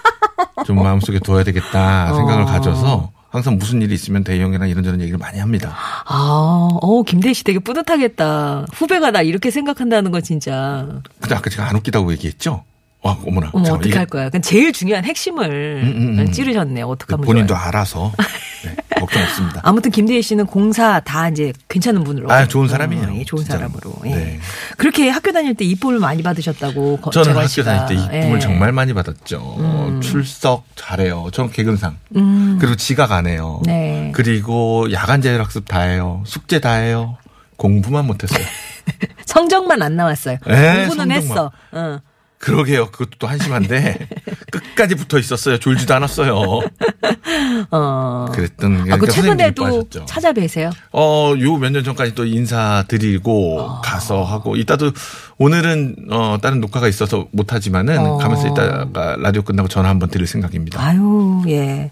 좀 0.64 0.82
마음속에 0.82 1.18
둬야 1.18 1.44
되겠다 1.44 2.14
생각을 2.14 2.44
어. 2.44 2.46
가져서, 2.46 3.17
항상 3.30 3.58
무슨 3.58 3.82
일이 3.82 3.94
있으면 3.94 4.24
대희 4.24 4.40
형이랑 4.40 4.68
이런저런 4.68 5.00
얘기를 5.00 5.18
많이 5.18 5.38
합니다. 5.38 5.76
아, 6.06 6.68
어, 6.80 7.02
김대희 7.02 7.34
씨 7.34 7.44
되게 7.44 7.58
뿌듯하겠다. 7.58 8.66
후배가 8.72 9.10
나 9.10 9.20
이렇게 9.22 9.50
생각한다는 9.50 10.10
거 10.10 10.20
진짜. 10.22 10.86
근데 11.20 11.34
아까 11.34 11.50
제가 11.50 11.68
안 11.68 11.76
웃기다고 11.76 12.10
얘기했죠? 12.12 12.64
와, 13.02 13.16
어머나. 13.26 13.50
어머, 13.52 13.64
어떡할 13.64 13.86
이게 13.86 14.04
거야. 14.06 14.30
그냥 14.30 14.42
제일 14.42 14.72
중요한 14.72 15.04
핵심을 15.04 15.82
음, 15.84 16.18
음. 16.18 16.32
찌르셨네. 16.32 16.82
어떡하면 16.82 17.24
본인도 17.26 17.54
좋아요. 17.54 17.66
알아서 17.68 18.12
네, 18.64 18.76
걱정 19.00 19.22
없습니다. 19.22 19.60
아무튼 19.64 19.90
김대희 19.90 20.22
씨는 20.22 20.46
공사 20.46 21.00
다 21.00 21.28
이제 21.28 21.52
괜찮은 21.68 22.04
분으로. 22.04 22.30
아, 22.30 22.46
좋은 22.48 22.68
사람이에요. 22.68 23.04
어, 23.08 23.14
예, 23.14 23.24
좋은 23.24 23.42
진짜로. 23.42 23.58
사람으로. 23.60 23.92
예. 24.06 24.10
네. 24.10 24.40
그렇게 24.76 25.08
학교 25.08 25.32
다닐 25.32 25.54
때 25.54 25.64
이쁨을 25.64 25.98
많이 25.98 26.22
받으셨다고. 26.22 26.98
거- 26.98 27.10
저는 27.10 27.36
학교 27.36 27.46
씨가. 27.46 27.86
다닐 27.86 27.86
때 27.96 28.02
이쁨을 28.18 28.36
예. 28.36 28.40
정말 28.40 28.72
많이 28.72 28.92
받았죠. 28.94 29.56
음. 29.58 30.00
출석 30.00 30.64
잘해요. 30.76 31.28
저는 31.32 31.50
개근상. 31.50 31.96
음. 32.16 32.58
그리고 32.60 32.76
지각 32.76 33.12
안 33.12 33.26
해요. 33.26 33.60
네. 33.64 34.12
그리고 34.14 34.90
야간 34.92 35.20
자율 35.22 35.40
학습 35.40 35.66
다 35.68 35.80
해요. 35.82 36.22
숙제 36.26 36.60
다 36.60 36.74
해요. 36.74 37.16
공부만 37.56 38.06
못했어요. 38.06 38.44
성적만 39.26 39.82
안 39.82 39.96
나왔어요. 39.96 40.38
에, 40.46 40.86
공부는 40.86 40.86
성적만. 40.88 41.10
했어. 41.10 41.52
어. 41.72 41.98
그러게요. 42.38 42.90
그것도 42.90 43.10
또 43.18 43.26
한심한데 43.26 44.08
끝까지 44.52 44.94
붙어 44.94 45.18
있었어요. 45.18 45.58
졸지도 45.58 45.94
않았어요. 45.94 46.34
어. 47.70 48.26
그랬던 48.32 48.72
아, 48.74 48.76
그 48.78 48.84
그러니까 48.84 49.06
최근에도. 49.12 49.88
찾아뵈세요. 50.06 50.70
어, 50.92 51.34
요 51.40 51.58
몇 51.58 51.70
년 51.72 51.82
전까지 51.84 52.14
또 52.14 52.24
인사드리고 52.24 53.60
아. 53.60 53.80
가서 53.82 54.22
하고 54.24 54.56
이따도 54.56 54.92
오늘은 55.38 56.06
어 56.10 56.38
다른 56.40 56.60
녹화가 56.60 56.88
있어서 56.88 57.26
못 57.32 57.52
하지만은 57.52 57.98
어. 57.98 58.16
가면서 58.18 58.48
이따가 58.48 59.16
라디오 59.18 59.42
끝나고 59.42 59.68
전화 59.68 59.88
한번 59.88 60.08
드릴 60.08 60.26
생각입니다. 60.26 60.80
아유, 60.82 61.42
예. 61.48 61.90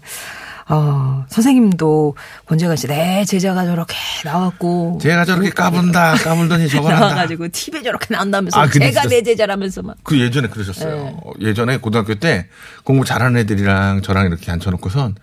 어, 0.69 1.23
선생님도 1.29 2.15
본재가 2.45 2.75
씨, 2.75 2.87
내 2.87 3.23
제자가 3.25 3.65
저렇게 3.65 3.95
나왔고. 4.25 4.99
제가 5.01 5.23
저렇게 5.25 5.49
까분다 5.49 6.15
까불더니 6.23 6.67
저걸 6.67 6.91
한다. 6.93 7.05
나와가지고 7.07 7.47
TV에 7.49 7.81
저렇게 7.83 8.07
나온다면서 8.13 8.59
아, 8.59 8.69
제가 8.69 9.03
내 9.07 9.21
제자라면서 9.23 9.81
막. 9.81 9.95
그 10.03 10.19
예전에 10.19 10.49
그러셨어요. 10.49 11.19
예전에 11.39 11.77
고등학교 11.77 12.15
때 12.15 12.47
공부 12.83 13.05
잘하는 13.05 13.39
애들이랑 13.41 14.01
저랑 14.01 14.25
이렇게 14.27 14.51
앉혀놓고선 14.51 15.15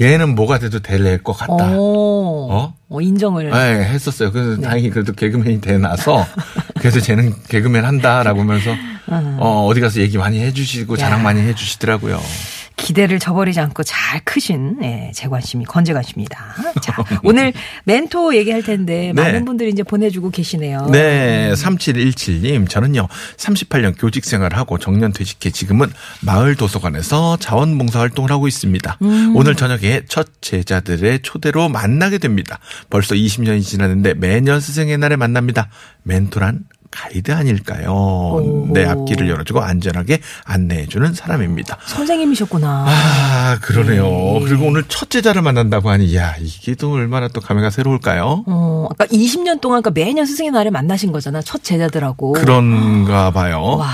얘는 0.00 0.34
뭐가 0.34 0.58
돼도 0.58 0.80
될 0.80 1.22
것 1.22 1.32
같다. 1.34 1.52
어, 1.54 2.48
어? 2.50 2.74
어, 2.88 3.00
인정을. 3.00 3.50
네, 3.50 3.84
했었어요. 3.84 4.32
그래서 4.32 4.56
네. 4.60 4.66
다행히 4.66 4.90
그래도 4.90 5.12
개그맨이 5.12 5.60
돼나서 5.60 6.26
그래서 6.80 7.00
쟤는 7.00 7.34
개그맨 7.48 7.84
한다라고 7.84 8.40
하면서 8.40 8.70
어, 9.38 9.66
어디 9.68 9.80
가서 9.80 10.00
얘기 10.00 10.18
많이 10.18 10.40
해주시고 10.40 10.96
자랑 10.96 11.20
야. 11.20 11.22
많이 11.22 11.40
해주시더라고요. 11.42 12.20
기대를 12.82 13.20
저버리지 13.20 13.60
않고 13.60 13.84
잘 13.84 14.20
크신 14.24 14.78
예, 14.82 15.12
재관심이 15.14 15.64
건재관심입니다. 15.64 16.56
자, 16.82 16.96
오늘 17.22 17.52
멘토 17.84 18.34
얘기할 18.34 18.62
텐데 18.62 19.12
네. 19.14 19.22
많은 19.22 19.44
분들이 19.44 19.70
이제 19.70 19.84
보내주고 19.84 20.30
계시네요. 20.30 20.88
네, 20.90 21.52
3717님. 21.54 22.68
저는요, 22.68 23.06
38년 23.36 23.94
교직 23.98 24.24
생활을 24.24 24.58
하고 24.58 24.78
정년 24.78 25.12
퇴직해 25.12 25.52
지금은 25.52 25.92
마을 26.22 26.56
도서관에서 26.56 27.36
자원봉사 27.36 28.00
활동을 28.00 28.30
하고 28.32 28.48
있습니다. 28.48 28.98
음. 29.02 29.36
오늘 29.36 29.54
저녁에 29.54 30.02
첫 30.08 30.26
제자들의 30.40 31.20
초대로 31.22 31.68
만나게 31.68 32.18
됩니다. 32.18 32.58
벌써 32.90 33.14
20년이 33.14 33.62
지났는데 33.62 34.14
매년 34.14 34.60
스승의 34.60 34.98
날에 34.98 35.14
만납니다. 35.14 35.68
멘토란 36.02 36.64
가이드 36.92 37.32
아닐까요? 37.32 38.68
내 38.72 38.84
앞길을 38.84 39.28
열어주고 39.28 39.60
안전하게 39.60 40.20
안내해주는 40.44 41.14
사람입니다. 41.14 41.78
선생님이셨구나. 41.86 42.84
아, 42.86 43.58
그러네요. 43.60 44.04
네. 44.04 44.40
그리고 44.44 44.66
오늘 44.66 44.84
첫 44.86 45.10
제자를 45.10 45.42
만난다고 45.42 45.90
하니, 45.90 46.14
야, 46.14 46.36
이게 46.38 46.74
또 46.74 46.92
얼마나 46.92 47.28
또 47.28 47.40
감회가 47.40 47.70
새로울까요? 47.70 48.44
어, 48.46 48.86
아까 48.90 49.06
20년 49.06 49.60
동안 49.60 49.82
그러니까 49.82 49.90
매년 49.90 50.26
스승의 50.26 50.50
날에 50.52 50.70
만나신 50.70 51.10
거잖아. 51.12 51.40
첫 51.42 51.64
제자들하고. 51.64 52.32
그런가 52.32 53.30
봐요. 53.30 53.62
와, 53.78 53.88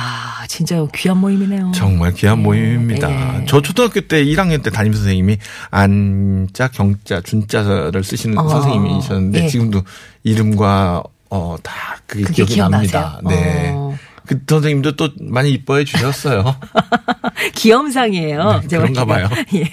진짜 0.49 0.85
귀한 0.95 1.19
모임이네요. 1.19 1.71
정말 1.75 2.13
귀한 2.15 2.43
모임입니다. 2.43 3.09
네. 3.09 3.45
저 3.47 3.63
초등학교 3.63 4.01
때 4.01 4.25
1학년 4.25 4.63
때 4.63 4.71
담임 4.71 4.93
선생님이 4.93 5.39
안자, 5.71 6.69
경자, 6.69 7.21
준자를 7.21 8.03
쓰시는 8.03 8.39
어. 8.39 8.49
선생님이셨는데 8.49 9.45
예. 9.45 9.49
지금도 9.49 9.83
이름과 10.25 11.05
어, 11.31 11.57
다 11.63 11.99
그게, 12.07 12.23
그게 12.23 12.35
기억이 12.35 12.55
기억나세요? 12.55 13.01
납니다. 13.01 13.21
네. 13.29 13.73
어. 13.75 13.97
그 14.27 14.39
선생님도 14.47 14.97
또 14.97 15.09
많이 15.21 15.51
이뻐해 15.53 15.85
주셨어요. 15.85 16.57
귀염상이에요. 17.57 18.61
네, 18.69 18.77
그런가 18.77 19.07
봐요. 19.07 19.29
예. 19.55 19.69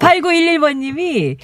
8911번님이 0.00 1.36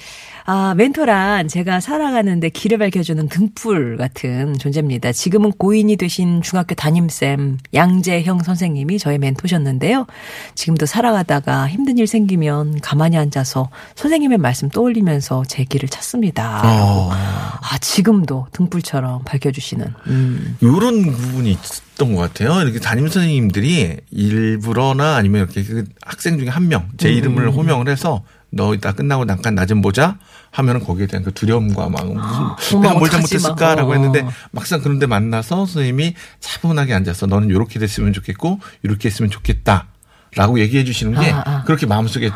아, 0.51 0.73
멘토란 0.73 1.47
제가 1.47 1.79
살아가는데 1.79 2.49
길을 2.49 2.79
밝혀주는 2.79 3.29
등불 3.29 3.97
같은 3.97 4.57
존재입니다. 4.57 5.11
지금은 5.11 5.51
고인이 5.51 5.95
되신 5.95 6.41
중학교 6.41 6.73
담임쌤 6.73 7.59
양재형 7.75 8.39
선생님이 8.41 8.97
저의 8.97 9.19
멘토셨는데요. 9.19 10.07
지금도 10.55 10.87
살아가다가 10.87 11.67
힘든 11.67 11.99
일 11.99 12.07
생기면 12.07 12.81
가만히 12.81 13.15
앉아서 13.17 13.69
선생님의 13.93 14.39
말씀 14.39 14.69
떠올리면서 14.69 15.43
제 15.47 15.65
길을 15.65 15.87
찾습니다. 15.87 16.63
어. 16.65 17.11
아, 17.11 17.77
지금도 17.77 18.47
등불처럼 18.51 19.25
밝혀주시는. 19.25 19.93
음. 20.07 20.57
요런 20.63 21.11
부분이 21.11 21.51
있었던 21.51 22.15
것 22.15 22.21
같아요. 22.21 22.59
이렇게 22.63 22.79
담임 22.79 23.07
선생님들이 23.07 23.97
일부러나 24.09 25.15
아니면 25.17 25.41
이렇게 25.43 25.63
그 25.63 25.83
학생 26.01 26.39
중에 26.39 26.47
한 26.47 26.69
명, 26.69 26.87
음. 26.91 26.97
제 26.97 27.11
이름을 27.11 27.51
호명을 27.51 27.87
해서 27.87 28.23
너 28.51 28.73
이따 28.73 28.93
끝나고 28.93 29.27
잠깐 29.27 29.53
나 29.53 29.67
좀 29.67 29.83
보자 29.83 30.17
하면은 30.51 30.83
거기에 30.83 31.07
대한 31.07 31.23
그 31.23 31.33
두려움과 31.33 31.89
막 31.89 32.05
무슨 32.05 32.77
어머, 32.77 32.87
내가 32.87 32.99
뭘 32.99 33.09
잘못했을까라고 33.09 33.89
막. 33.89 33.95
했는데 33.95 34.21
어. 34.21 34.31
막상 34.51 34.81
그런데 34.81 35.05
만나서 35.05 35.65
선생님이 35.65 36.15
차분하게 36.39 36.93
앉아서 36.93 37.27
너는 37.27 37.49
이렇게 37.49 37.79
됐으면 37.79 38.13
좋겠고 38.13 38.59
이렇게 38.83 39.09
했으면 39.09 39.29
좋겠다 39.29 39.87
라고 40.35 40.59
얘기해 40.59 40.83
주시는 40.83 41.19
게 41.19 41.31
아, 41.31 41.43
아. 41.45 41.63
그렇게 41.63 41.85
마음속에 41.85 42.29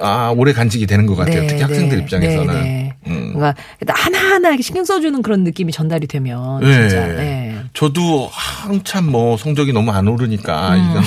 아 0.00 0.32
오래 0.36 0.52
간직이 0.52 0.86
되는 0.86 1.06
것 1.06 1.14
같아요. 1.14 1.46
특히 1.46 1.62
학생들 1.62 2.00
입장에서는. 2.00 2.54
네, 2.54 2.60
네. 2.62 2.96
음. 3.06 3.32
뭔가 3.32 3.54
하나하나 3.88 4.48
이렇게 4.48 4.62
신경 4.62 4.84
써주는 4.84 5.22
그런 5.22 5.44
느낌이 5.44 5.72
전달이 5.72 6.06
되면 6.06 6.60
진짜. 6.60 7.06
네. 7.06 7.56
저도 7.72 8.28
한참 8.32 9.10
뭐 9.10 9.36
성적이 9.36 9.72
너무 9.72 9.92
안 9.92 10.08
오르니까 10.08 10.74
음. 10.74 10.90
이거는 10.90 11.02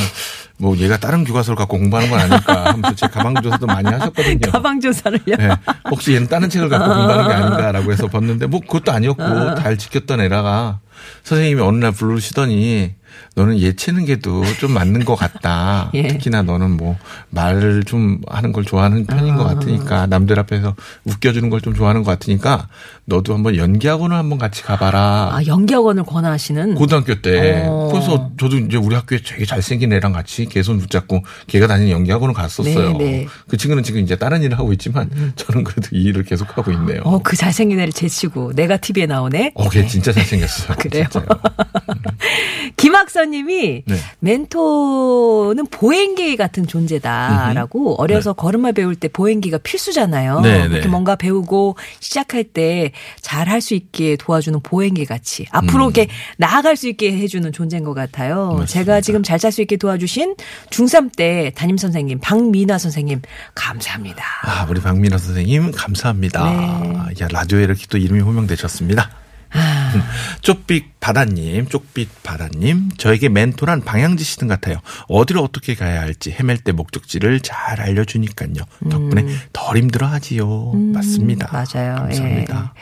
뭐 0.61 0.75
얘가 0.77 0.97
다른 0.97 1.23
교과서를 1.23 1.55
갖고 1.55 1.77
공부하는 1.77 2.09
건 2.09 2.19
아닐까 2.19 2.65
하면서 2.65 2.93
제 2.93 3.07
가방 3.07 3.33
조사도 3.41 3.65
많이 3.65 3.89
하셨거든요. 3.89 4.39
가방 4.51 4.79
조사를요. 4.79 5.37
네. 5.37 5.49
혹시 5.89 6.13
얘는 6.13 6.27
다른 6.27 6.49
책을 6.49 6.67
갖고 6.67 6.93
공부하는 6.93 7.27
게 7.29 7.33
아닌가라고 7.33 7.91
해서 7.93 8.07
봤는데 8.07 8.45
뭐 8.47 8.59
그것도 8.59 8.91
아니었고 8.91 9.55
잘 9.55 9.77
지켰던 9.77 10.19
애라가 10.19 10.79
선생님이 11.23 11.61
어느 11.61 11.77
날 11.77 11.91
부르시더니 11.91 12.95
너는 13.35 13.57
게도 14.05 14.43
좀 14.59 14.71
맞는 14.73 15.03
것 15.03 15.15
같다. 15.15 15.89
예. 15.95 16.07
특히나 16.07 16.43
너는 16.43 16.71
뭐 16.77 16.95
말을 17.31 17.83
좀 17.83 18.19
하는 18.29 18.51
걸 18.51 18.63
좋아하는 18.65 19.05
편인 19.07 19.35
것 19.35 19.43
같으니까 19.45 20.05
남들 20.07 20.37
앞에서 20.39 20.75
웃겨주는 21.05 21.49
걸 21.49 21.59
좀 21.59 21.73
좋아하는 21.73 22.03
것 22.03 22.11
같으니까 22.11 22.69
너도 23.03 23.33
한번 23.33 23.57
연기학원을 23.57 24.15
한번 24.15 24.37
같이 24.37 24.63
가봐라. 24.63 25.29
아, 25.33 25.41
연기학원을 25.45 26.03
권하시는. 26.03 26.75
고등학교 26.75 27.15
때. 27.21 27.65
어. 27.67 27.89
그래서 27.91 28.29
저도 28.39 28.57
이제 28.59 28.77
우리 28.77 28.95
학교에 28.95 29.19
되게 29.25 29.45
잘생긴 29.45 29.91
애랑 29.91 30.13
같이 30.13 30.45
개손 30.45 30.77
붙잡고 30.79 31.23
걔가 31.47 31.67
다니는 31.67 31.91
연기학원을 31.91 32.33
갔었어요. 32.33 32.93
네, 32.93 33.03
네. 33.03 33.27
그 33.49 33.57
친구는 33.57 33.83
지금 33.83 33.99
이제 34.01 34.15
다른 34.15 34.41
일을 34.43 34.57
하고 34.57 34.71
있지만 34.73 35.09
저는 35.35 35.63
그래도 35.65 35.89
이 35.91 36.03
일을 36.03 36.23
계속 36.23 36.57
하고 36.57 36.71
있네요. 36.71 37.01
어, 37.03 37.19
그 37.21 37.35
잘생긴 37.35 37.79
애를 37.79 37.91
제치고 37.91 38.53
내가 38.53 38.77
TV에 38.77 39.05
나오네. 39.05 39.51
어, 39.55 39.69
걔 39.69 39.85
진짜 39.85 40.13
잘생겼어요. 40.13 40.77
그 40.79 40.88
래요? 40.89 41.05
진짜요. 41.09 41.25
김학선님이 42.77 43.83
네. 43.85 43.95
멘토는 44.19 45.67
보행기 45.67 46.35
같은 46.37 46.65
존재다라고 46.67 47.95
어려서 48.01 48.33
걸음마 48.33 48.71
배울 48.73 48.95
때 48.95 49.07
보행기가 49.07 49.57
필수잖아요. 49.59 50.41
네, 50.41 50.67
그렇게 50.67 50.81
네. 50.81 50.87
뭔가 50.87 51.15
배우고 51.15 51.75
시작할 51.99 52.43
때 52.45 52.91
잘 53.21 53.47
할 53.49 53.59
수 53.61 53.73
있게 53.73 54.15
도와주는 54.15 54.59
보행기 54.61 55.05
같이 55.05 55.45
앞으로 55.51 55.85
이렇게 55.85 56.07
나아갈 56.37 56.75
수 56.77 56.87
있게 56.87 57.11
해주는 57.17 57.51
존재인 57.51 57.83
것 57.83 57.93
같아요. 57.93 58.51
음. 58.53 58.59
맞습니다. 58.59 58.65
제가 58.67 59.01
지금 59.01 59.23
잘 59.23 59.39
살 59.39 59.51
수 59.51 59.61
있게 59.61 59.77
도와주신 59.77 60.35
중3 60.69 61.15
때 61.15 61.51
담임 61.55 61.77
선생님 61.77 62.19
박미나 62.19 62.77
선생님 62.77 63.21
감사합니다. 63.55 64.23
아, 64.43 64.65
우리 64.69 64.79
박민아 64.81 65.17
선생님 65.17 65.71
감사합니다. 65.71 66.43
네. 66.45 67.23
야, 67.23 67.27
라디오에 67.31 67.63
이렇게 67.63 67.85
또 67.89 67.97
이름이 67.97 68.21
호명되셨습니다. 68.21 69.09
아. 69.51 69.91
음, 69.95 70.01
쪽빛 70.41 70.99
바다님, 70.99 71.67
쪽빛 71.67 72.23
바다님, 72.23 72.89
저에게 72.97 73.29
멘토란 73.29 73.81
방향 73.81 74.17
지시등 74.17 74.47
같아요. 74.47 74.77
어디로 75.07 75.41
어떻게 75.41 75.75
가야 75.75 76.01
할지 76.01 76.31
헤맬 76.31 76.59
때 76.59 76.71
목적지를 76.71 77.39
잘 77.39 77.81
알려주니까요. 77.81 78.53
덕분에 78.89 79.25
덜 79.53 79.77
힘들어하지요. 79.77 80.73
맞습니다. 80.93 81.47
음. 81.47 81.51
맞아요. 81.51 81.95
감사합니다. 81.95 82.73
예. 82.75 82.81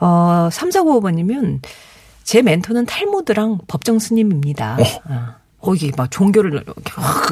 어, 0.00 0.48
3495번님은 0.50 1.60
제 2.24 2.42
멘토는 2.42 2.86
탈무드랑 2.86 3.58
법정 3.68 3.98
스님입니다. 3.98 4.78
어. 5.04 5.43
거기 5.64 5.90
막 5.96 6.10
종교를 6.10 6.62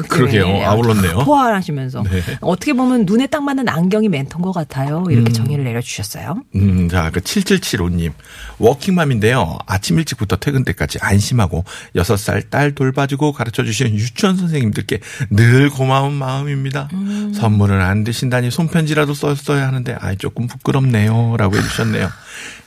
그러게요. 0.09 0.47
네, 0.47 0.65
아울렀네요. 0.65 1.19
포괄하시면서 1.19 2.01
네. 2.01 2.23
어떻게 2.41 2.73
보면 2.73 3.05
눈에 3.05 3.27
딱 3.27 3.43
맞는 3.43 3.69
안경이 3.69 4.09
멘토인 4.09 4.41
것 4.41 4.51
같아요. 4.51 5.03
이렇게 5.11 5.29
음. 5.29 5.33
정의를 5.33 5.63
내려주셨어요. 5.65 6.43
음, 6.55 6.89
자, 6.89 7.11
그 7.11 7.19
7775님. 7.19 8.11
워킹맘인데요. 8.57 9.59
아침 9.67 9.99
일찍부터 9.99 10.37
퇴근 10.37 10.63
때까지 10.63 10.97
안심하고 10.99 11.63
6살 11.95 12.49
딸 12.49 12.73
돌봐주고 12.73 13.33
가르쳐 13.33 13.63
주시는 13.63 13.93
유치원 13.93 14.35
선생님들께 14.35 14.99
늘 15.29 15.69
고마운 15.69 16.13
마음입니다. 16.13 16.89
음. 16.93 17.33
선물은 17.35 17.79
안 17.81 18.03
드신다니 18.03 18.49
손편지라도 18.49 19.13
썼어야 19.13 19.67
하는데, 19.67 19.95
아이, 19.99 20.17
조금 20.17 20.47
부끄럽네요. 20.47 21.35
라고 21.37 21.55
해주셨네요. 21.55 22.09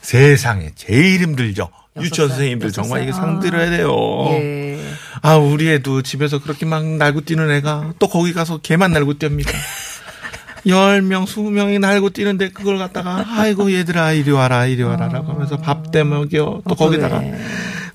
세상에 0.01 0.71
제일 0.75 1.21
힘들죠. 1.21 1.69
유치원 2.01 2.29
살, 2.29 2.37
선생님들 2.37 2.71
정말 2.71 2.99
살. 2.99 3.03
이게 3.03 3.11
상 3.11 3.39
드려야 3.39 3.69
돼요. 3.69 3.89
예. 4.31 4.66
아, 5.21 5.35
우리 5.35 5.69
애도 5.69 6.01
집에서 6.01 6.39
그렇게 6.39 6.65
막 6.65 6.85
날고 6.85 7.21
뛰는 7.21 7.51
애가 7.51 7.93
또 7.99 8.07
거기 8.07 8.33
가서 8.33 8.59
걔만 8.61 8.91
날고 8.91 9.15
뜁니다. 9.15 9.51
10명, 10.65 11.25
20명이 11.25 11.79
날고 11.79 12.09
뛰는데 12.09 12.49
그걸 12.49 12.77
갖다가 12.77 13.25
아이고 13.27 13.71
얘들아 13.71 14.11
이리 14.11 14.31
와라 14.31 14.65
이리 14.65 14.83
와라 14.83 15.07
라고 15.07 15.31
하면서 15.31 15.55
밥 15.57 15.91
대먹여 15.91 16.61
또 16.67 16.75
거기다가 16.75 17.19
그래. 17.19 17.37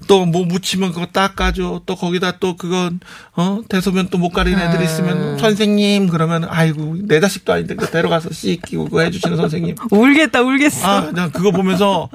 또 0.06 0.26
뭐 0.26 0.44
묻히면 0.46 0.92
그거 0.92 1.06
닦아줘 1.06 1.82
또 1.84 1.96
거기다 1.96 2.38
또 2.38 2.56
그건 2.56 3.00
어 3.36 3.60
대소변 3.68 4.08
또 4.08 4.18
못 4.18 4.30
가리는 4.30 4.58
애들 4.58 4.78
아. 4.78 4.82
있으면 4.82 5.38
선생님 5.38 6.08
그러면 6.08 6.44
아이고 6.48 6.96
내 7.02 7.18
자식도 7.20 7.52
아닌데 7.52 7.74
그거 7.74 7.90
데려가서 7.90 8.30
씻기고 8.32 8.84
그거 8.84 9.00
해주시는 9.00 9.36
선생님 9.36 9.74
울겠다 9.90 10.42
울겠어. 10.42 10.86
아, 10.86 11.10
난 11.12 11.30
그거 11.32 11.50
보면서, 11.50 12.08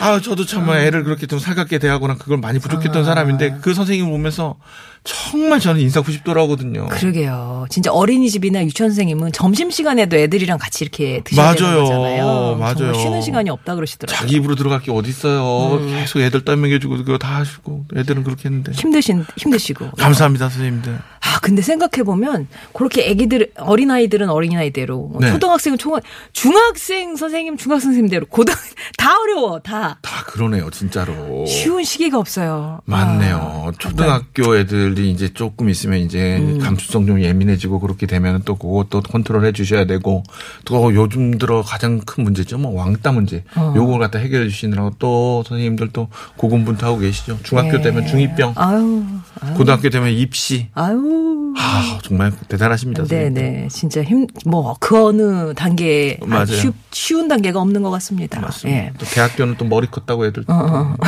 아, 0.00 0.20
저도 0.20 0.46
참 0.46 0.68
애를 0.70 1.04
그렇게 1.04 1.26
좀 1.26 1.38
살갑게 1.38 1.78
대하거나 1.78 2.14
그걸 2.16 2.38
많이 2.38 2.58
부족했던 2.58 3.04
사람인데 3.04 3.58
그 3.60 3.74
선생님을 3.74 4.10
보면서 4.10 4.56
정말 5.04 5.58
저는 5.58 5.80
인사 5.80 6.00
90도라거든요. 6.00 6.88
그러게요. 6.88 7.66
진짜 7.70 7.90
어린이집이나 7.92 8.62
유치원 8.64 8.90
선생님은 8.90 9.32
점심 9.32 9.70
시간에도 9.70 10.16
애들이랑 10.16 10.58
같이 10.58 10.84
이렇게 10.84 11.20
드셔야 11.24 11.54
되는 11.54 11.68
맞아요. 11.70 11.82
거잖아요. 11.84 12.56
맞아요. 12.58 12.94
쉬는 12.94 13.20
시간이 13.22 13.50
없다 13.50 13.74
그러시더라고요. 13.74 14.16
자기 14.16 14.36
입으로 14.36 14.54
들어갈 14.54 14.80
게 14.80 14.92
어딨어요. 14.92 15.78
음. 15.80 15.88
계속 16.00 16.20
애들 16.20 16.44
떠먹여주고 16.44 16.98
그거 16.98 17.18
다 17.18 17.36
하시고 17.38 17.86
애들은 17.96 18.22
그렇게 18.22 18.44
했는데. 18.48 18.72
힘드신 18.72 19.24
힘드시고. 19.36 19.90
감사합니다, 19.98 20.48
선생님들. 20.48 20.92
아 21.24 21.38
근데 21.40 21.62
생각해 21.62 22.02
보면 22.04 22.46
그렇게 22.72 23.08
애기들 23.08 23.52
어린 23.56 23.90
아이들은 23.90 24.28
어린 24.28 24.56
아이대로 24.56 25.08
뭐 25.12 25.20
네. 25.20 25.30
초등학생은 25.32 25.78
초 25.78 25.98
중학생 26.32 27.16
선생님 27.16 27.56
중학생 27.56 27.90
선생님대로 27.90 28.26
고등 28.26 28.54
다 28.98 29.18
어려워 29.20 29.58
다 29.60 29.98
다 30.02 30.24
그러네요, 30.26 30.70
진짜로. 30.70 31.44
쉬운 31.46 31.84
시기가 31.84 32.18
없어요. 32.18 32.80
맞네요. 32.84 33.66
아, 33.68 33.72
초등학교 33.78 34.56
애들 34.56 34.91
이 34.98 35.10
이제 35.10 35.32
조금 35.32 35.68
있으면 35.68 35.98
이제 36.00 36.38
음. 36.38 36.58
감수성 36.58 37.06
좀 37.06 37.20
예민해지고 37.20 37.80
그렇게 37.80 38.06
되면 38.06 38.42
또 38.44 38.56
그것도 38.56 39.02
컨트롤 39.02 39.44
해 39.44 39.52
주셔야 39.52 39.84
되고 39.84 40.22
또 40.64 40.94
요즘 40.94 41.38
들어 41.38 41.62
가장 41.62 42.00
큰 42.00 42.24
문제죠. 42.24 42.58
뭐 42.58 42.72
왕따 42.74 43.12
문제. 43.12 43.44
어. 43.56 43.72
요걸 43.76 43.98
갖다 44.00 44.18
해결해 44.18 44.48
주시느라고 44.48 44.92
또 44.98 45.42
선생님들 45.46 45.90
또 45.92 46.08
고군분투하고 46.36 46.98
계시죠. 46.98 47.38
중학교 47.42 47.76
네. 47.78 47.82
되면 47.82 48.06
중이병, 48.06 48.54
아유 48.56 49.04
아유 49.40 49.54
고등학교 49.54 49.88
되면 49.90 50.10
입시. 50.10 50.68
아유. 50.74 51.54
아, 51.58 51.98
정말 52.02 52.32
대단하십니다. 52.48 53.02
선생님들. 53.02 53.42
네네 53.42 53.68
진짜 53.68 54.02
힘 54.02 54.26
뭐 54.46 54.74
그 54.80 55.04
어느 55.06 55.54
단계에 55.54 56.18
맞아요. 56.26 56.46
쉬, 56.46 56.70
쉬운 56.90 57.28
단계가 57.28 57.60
없는 57.60 57.82
것 57.82 57.90
같습니다. 57.90 58.40
맞습니다. 58.40 58.78
예. 58.80 58.92
또 58.98 59.04
대학교는 59.06 59.56
또 59.58 59.64
머리 59.64 59.86
컸다고 59.86 60.26
애들. 60.26 60.44
어, 60.48 60.54
어. 60.54 60.96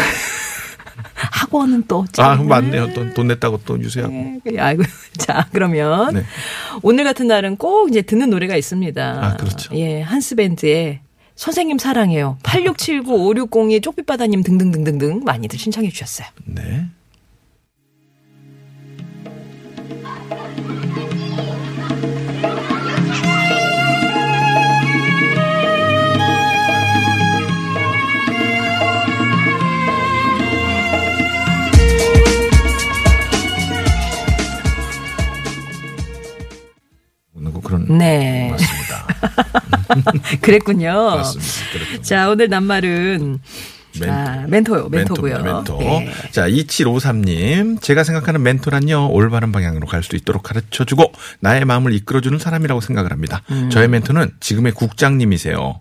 학원은 1.30 1.84
또 1.88 2.04
아. 2.18 2.36
맞네요. 2.36 2.92
또 2.92 3.04
돈 3.14 3.28
냈다고 3.28 3.60
또 3.64 3.78
유세하고. 3.80 4.40
네, 4.44 4.58
아이고 4.58 4.82
자 5.18 5.46
그러면 5.52 6.14
네. 6.14 6.22
오늘 6.82 7.04
같은 7.04 7.26
날은 7.28 7.56
꼭 7.56 7.88
이제 7.90 8.02
듣는 8.02 8.30
노래가 8.30 8.56
있습니다. 8.56 9.18
아, 9.22 9.36
그렇죠. 9.36 9.74
예, 9.76 10.00
한스 10.02 10.34
밴드의 10.36 11.00
선생님 11.36 11.78
사랑해요. 11.78 12.38
8679 12.42 13.12
5602 13.28 13.80
쪽빛바다님 13.80 14.42
등등등등등 14.42 15.20
많이들 15.24 15.58
신청해 15.58 15.90
주셨어요. 15.90 16.28
네. 16.44 16.86
네, 37.98 38.50
맞습니다. 38.50 39.06
그랬군요. 40.40 40.92
맞습니다. 41.16 41.70
그렇군요. 41.72 42.02
자 42.02 42.28
오늘 42.28 42.48
낱말은 42.48 43.40
멘토. 44.00 44.12
아, 44.12 44.44
멘토요, 44.48 44.88
멘토고요. 44.88 45.38
멘토. 45.42 45.78
네. 45.78 46.12
자, 46.32 46.48
2753님. 46.48 47.80
제가 47.80 48.02
생각하는 48.02 48.42
멘토란요, 48.42 49.10
올바른 49.12 49.52
방향으로 49.52 49.86
갈 49.86 50.02
수 50.02 50.16
있도록 50.16 50.42
가르쳐 50.42 50.84
주고, 50.84 51.12
나의 51.38 51.64
마음을 51.64 51.92
이끌어주는 51.92 52.36
사람이라고 52.40 52.80
생각을 52.80 53.12
합니다. 53.12 53.42
음. 53.52 53.70
저의 53.70 53.86
멘토는 53.86 54.32
지금의 54.40 54.72
국장님이세요. 54.72 55.80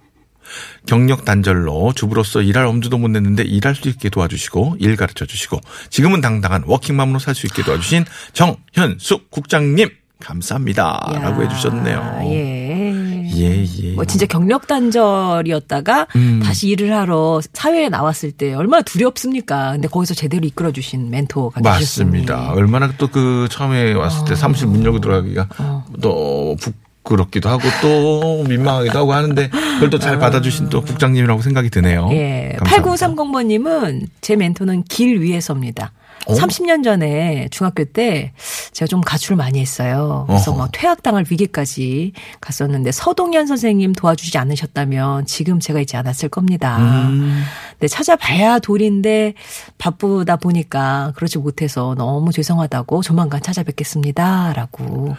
경력 0.86 1.26
단절로 1.26 1.92
주부로서 1.96 2.44
일할 2.44 2.66
엄두도 2.68 3.00
못 3.00 3.08
냈는데 3.08 3.42
일할 3.44 3.74
수 3.74 3.90
있게 3.90 4.10
도와주시고, 4.10 4.76
일 4.80 4.96
가르쳐 4.96 5.26
주시고, 5.26 5.60
지금은 5.90 6.22
당당한 6.22 6.64
워킹맘으로 6.68 7.18
살 7.18 7.34
수 7.34 7.48
있게 7.48 7.64
도와주신 7.64 8.06
정현숙 8.34 9.32
국장님, 9.32 9.90
감사합니다. 10.20 11.12
야, 11.14 11.20
라고 11.20 11.44
해주셨네요. 11.44 12.20
예. 12.26 13.30
예, 13.36 13.66
예. 13.66 13.92
뭐 13.94 14.06
진짜 14.06 14.26
경력 14.26 14.68
단절이었다가 14.68 16.08
음. 16.16 16.40
다시 16.44 16.70
일을 16.70 16.94
하러 16.94 17.42
사회에 17.54 17.90
나왔을 17.90 18.32
때 18.32 18.54
얼마나 18.54 18.84
두렵습니까? 18.84 19.72
근데 19.74 19.88
거기서 19.88 20.14
제대로 20.14 20.46
이끌어 20.46 20.72
주신 20.72 21.10
멘토가 21.10 21.60
맞습니다. 21.62 21.80
되셨습니다. 21.80 22.52
얼마나 22.54 22.92
또 22.98 23.08
그 23.14 23.48
처음에 23.52 23.94
왔을 23.94 24.26
때 24.28 24.36
사무실 24.36 24.68
문 24.68 24.84
열고 24.86 25.00
들어가기가 25.00 25.48
또 26.02 26.56
부끄럽기도 26.60 27.50
하고 27.50 27.62
또 27.82 28.44
민망하기도 28.48 28.98
하고 28.98 29.14
하는데 29.14 29.50
그걸 29.50 29.90
또 29.90 29.98
잘 30.00 30.18
받아주신 30.20 30.70
또 30.70 30.82
국장님이라고 30.82 31.42
생각이 31.42 31.70
드네요. 31.70 32.10
예. 32.12 32.56
감사합니다. 32.60 33.08
8930번님은 33.08 34.08
제 34.22 34.36
멘토는 34.36 34.84
길 34.84 35.22
위에서입니다. 35.22 35.92
어? 36.26 36.34
30년 36.34 36.84
전에 36.84 37.48
중학교 37.52 37.84
때 37.84 38.34
제가 38.72 38.88
좀 38.88 39.02
가출을 39.02 39.36
많이 39.36 39.60
했어요. 39.60 40.26
그래서 40.28 40.52
어허. 40.52 40.60
막 40.60 40.70
퇴학당할 40.72 41.26
위기까지 41.30 42.14
갔었는데 42.40 42.92
서동현 42.92 43.48
선생님 43.48 43.94
도와주지 43.94 44.38
않으셨다면 44.38 45.26
지금 45.26 45.60
제가 45.60 45.80
있지 45.82 45.98
않았을 45.98 46.30
겁니다. 46.30 46.78
음. 46.78 47.44
근데 47.72 47.88
찾아봐야 47.88 48.60
돌인데 48.60 49.34
바쁘다 49.78 50.38
보니까 50.38 51.12
그렇지 51.16 51.40
못해서 51.40 51.96
너무 51.98 52.32
죄송하다고 52.32 53.02
조만간 53.02 53.42
찾아뵙겠습니다. 53.42 54.54
라고. 54.54 55.16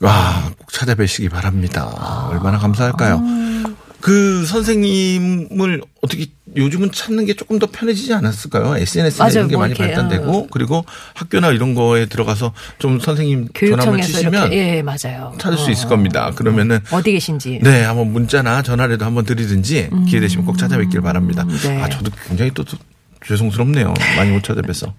와, 0.00 0.50
꼭 0.58 0.72
찾아뵈시기 0.72 1.28
바랍니다. 1.28 1.90
아. 1.96 2.28
얼마나 2.30 2.58
감사할까요? 2.58 3.22
그 4.00 4.44
선생님을 4.44 5.82
어떻게 6.02 6.26
요즘은 6.56 6.92
찾는 6.92 7.24
게 7.26 7.34
조금 7.34 7.58
더 7.58 7.66
편해지지 7.66 8.12
않았을까요? 8.14 8.76
SNS나 8.76 9.24
맞아요. 9.24 9.32
이런 9.34 9.48
게 9.48 9.54
뭐 9.56 9.60
많이 9.62 9.74
발달되고 9.74 10.48
그리고 10.48 10.84
학교나 11.14 11.50
이런 11.50 11.74
거에 11.74 12.06
들어가서 12.06 12.52
좀 12.78 13.00
선생님 13.00 13.48
교육청에서 13.54 14.06
치시면 14.08 14.52
이렇게. 14.52 14.76
예, 14.76 14.82
맞아요. 14.82 15.34
찾을 15.38 15.58
수 15.58 15.66
어. 15.66 15.70
있을 15.70 15.88
겁니다. 15.88 16.30
그러면은 16.34 16.80
어디 16.90 17.12
계신지. 17.12 17.60
네, 17.62 17.82
한번 17.82 18.12
문자나 18.12 18.62
전화라도 18.62 19.04
한번 19.04 19.24
드리든지 19.24 19.90
기회 20.08 20.20
되시면 20.20 20.46
꼭 20.46 20.56
찾아뵙길 20.58 21.00
바랍니다. 21.00 21.44
네. 21.62 21.82
아, 21.82 21.88
저도 21.88 22.10
굉장히 22.28 22.50
또, 22.54 22.64
또 22.64 22.76
죄송스럽네요. 23.26 23.94
많이 24.16 24.30
못 24.32 24.42
찾아뵈서. 24.44 24.94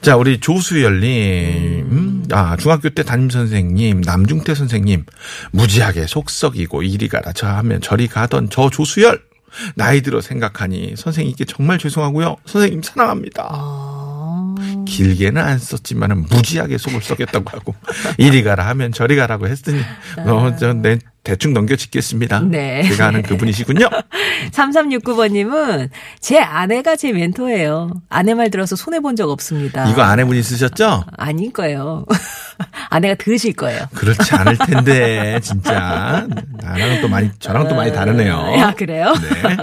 자, 0.00 0.16
우리 0.16 0.38
조수열님, 0.38 1.88
음, 1.90 2.24
아, 2.30 2.56
중학교 2.56 2.88
때 2.90 3.02
담임 3.02 3.30
선생님, 3.30 4.00
남중태 4.02 4.54
선생님, 4.54 5.04
무지하게 5.50 6.06
속썩이고 6.06 6.82
이리 6.82 7.08
가라 7.08 7.32
저 7.32 7.46
하면 7.48 7.80
저리 7.80 8.06
가던 8.06 8.48
저 8.50 8.70
조수열! 8.70 9.20
나이 9.74 10.02
들어 10.02 10.20
생각하니 10.20 10.94
선생님께 10.96 11.44
정말 11.44 11.78
죄송하고요. 11.78 12.36
선생님 12.46 12.82
사랑합니다. 12.82 13.48
아. 13.50 13.97
길게는 14.88 15.40
안 15.42 15.58
썼지만은 15.58 16.22
무지하게 16.30 16.78
속을 16.78 17.02
썩였다고 17.02 17.50
하고 17.50 17.74
이리 18.16 18.42
가라 18.42 18.66
하면 18.68 18.90
저리 18.92 19.16
가라고 19.16 19.46
했으니 19.46 19.80
어, 20.18 20.56
저내 20.56 20.98
대충 21.24 21.52
넘겨짓겠습니다. 21.52 22.40
네. 22.40 22.82
제가 22.88 23.08
아는 23.08 23.22
그분이시군요. 23.22 23.90
3369번님은 24.50 25.90
제 26.20 26.38
아내가 26.38 26.96
제 26.96 27.12
멘토예요. 27.12 27.90
아내 28.08 28.32
말 28.32 28.50
들어서 28.50 28.76
손해본 28.76 29.16
적 29.16 29.28
없습니다. 29.28 29.90
이거 29.90 30.02
아내분이 30.02 30.42
쓰셨죠? 30.42 31.04
아닐 31.18 31.52
거예요. 31.52 32.06
아내가 32.88 33.14
들으실 33.16 33.52
거예요. 33.52 33.80
그렇지 33.94 34.34
않을 34.34 34.56
텐데 34.56 35.38
진짜 35.42 36.26
나랑은 36.62 37.02
또 37.02 37.08
많이 37.08 37.30
저랑 37.38 37.68
또 37.68 37.74
많이 37.74 37.92
다르네요. 37.92 38.34
아, 38.34 38.72
그래요? 38.74 39.12
네. 39.20 39.56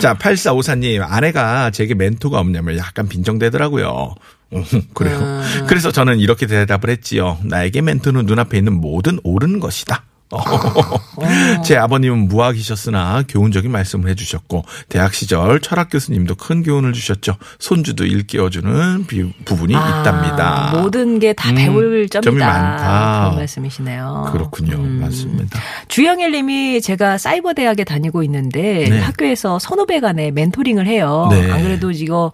자, 0.00 0.14
8454님, 0.14 1.00
아내가 1.08 1.70
제게 1.70 1.94
멘토가 1.94 2.40
없냐면 2.40 2.76
약간 2.76 3.08
빈정대더라고요. 3.08 4.14
음, 4.54 4.82
그래요. 4.94 5.18
그래서 5.66 5.90
저는 5.90 6.18
이렇게 6.18 6.46
대답을 6.46 6.90
했지요. 6.90 7.38
나에게 7.42 7.80
멘토는 7.82 8.26
눈앞에 8.26 8.58
있는 8.58 8.80
모든 8.80 9.18
옳은 9.24 9.60
것이다. 9.60 10.04
제 11.64 11.76
아버님은 11.76 12.26
무학이셨으나 12.28 13.22
교훈적인 13.28 13.70
말씀을 13.70 14.10
해주셨고 14.10 14.64
대학 14.88 15.14
시절 15.14 15.60
철학 15.60 15.90
교수님도 15.90 16.34
큰 16.34 16.62
교훈을 16.64 16.92
주셨죠. 16.92 17.36
손주도 17.60 18.04
일깨워주는 18.04 19.06
비- 19.06 19.32
부분이 19.44 19.76
아, 19.76 20.00
있답니다. 20.00 20.72
모든 20.80 21.18
게다 21.20 21.50
음, 21.50 21.54
배울 21.54 22.08
점이다. 22.08 22.20
점이 22.30 22.38
많다. 22.38 23.20
그런 23.24 23.36
말씀이시네요. 23.36 24.30
그렇군요. 24.32 24.76
음. 24.76 25.00
맞습니다. 25.02 25.60
주영일 25.88 26.32
님이 26.32 26.80
제가 26.80 27.18
사이버 27.18 27.52
대학에 27.52 27.84
다니고 27.84 28.22
있는데 28.24 28.86
네. 28.88 28.98
학교에서 29.00 29.58
선후배 29.60 30.00
간에 30.00 30.30
멘토링을 30.32 30.86
해요. 30.86 31.28
네. 31.30 31.50
안 31.50 31.62
그래도 31.62 31.90
이거 31.92 32.32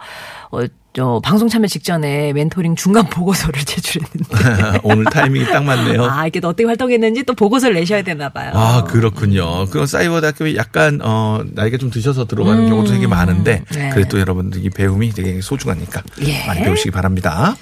어, 0.53 0.61
저 0.93 1.21
방송 1.23 1.49
참여 1.49 1.69
직전에 1.69 2.33
멘토링 2.33 2.75
중간 2.75 3.09
보고서를 3.09 3.63
제출했는데 3.65 4.81
오늘 4.83 5.05
타이밍이 5.05 5.47
딱 5.47 5.63
맞네요. 5.63 6.05
아 6.05 6.27
이게 6.27 6.41
어떻게 6.43 6.65
활동했는지 6.65 7.23
또 7.23 7.35
보고서를 7.35 7.77
내셔야 7.77 8.03
되나 8.03 8.29
봐요. 8.29 8.51
아, 8.55 8.85
그렇군요. 8.85 9.67
그 9.67 9.87
사이버 9.87 10.21
대학교에 10.21 10.57
약간, 10.57 11.01
어, 11.03 11.43
나이가 11.53 11.79
좀 11.79 11.91
드셔서 11.91 12.27
들어가는 12.27 12.69
경우도 12.69 12.91
되게 12.93 13.07
많은데, 13.07 13.63
음. 13.71 13.75
네. 13.75 13.91
그래도 13.91 14.19
여러분들 14.19 14.65
이 14.65 14.71
배움이 14.71 15.11
되게 15.11 15.41
소중하니까 15.41 16.03
예. 16.27 16.47
많이 16.47 16.63
배우시기 16.63 16.91
바랍니다. 16.91 17.55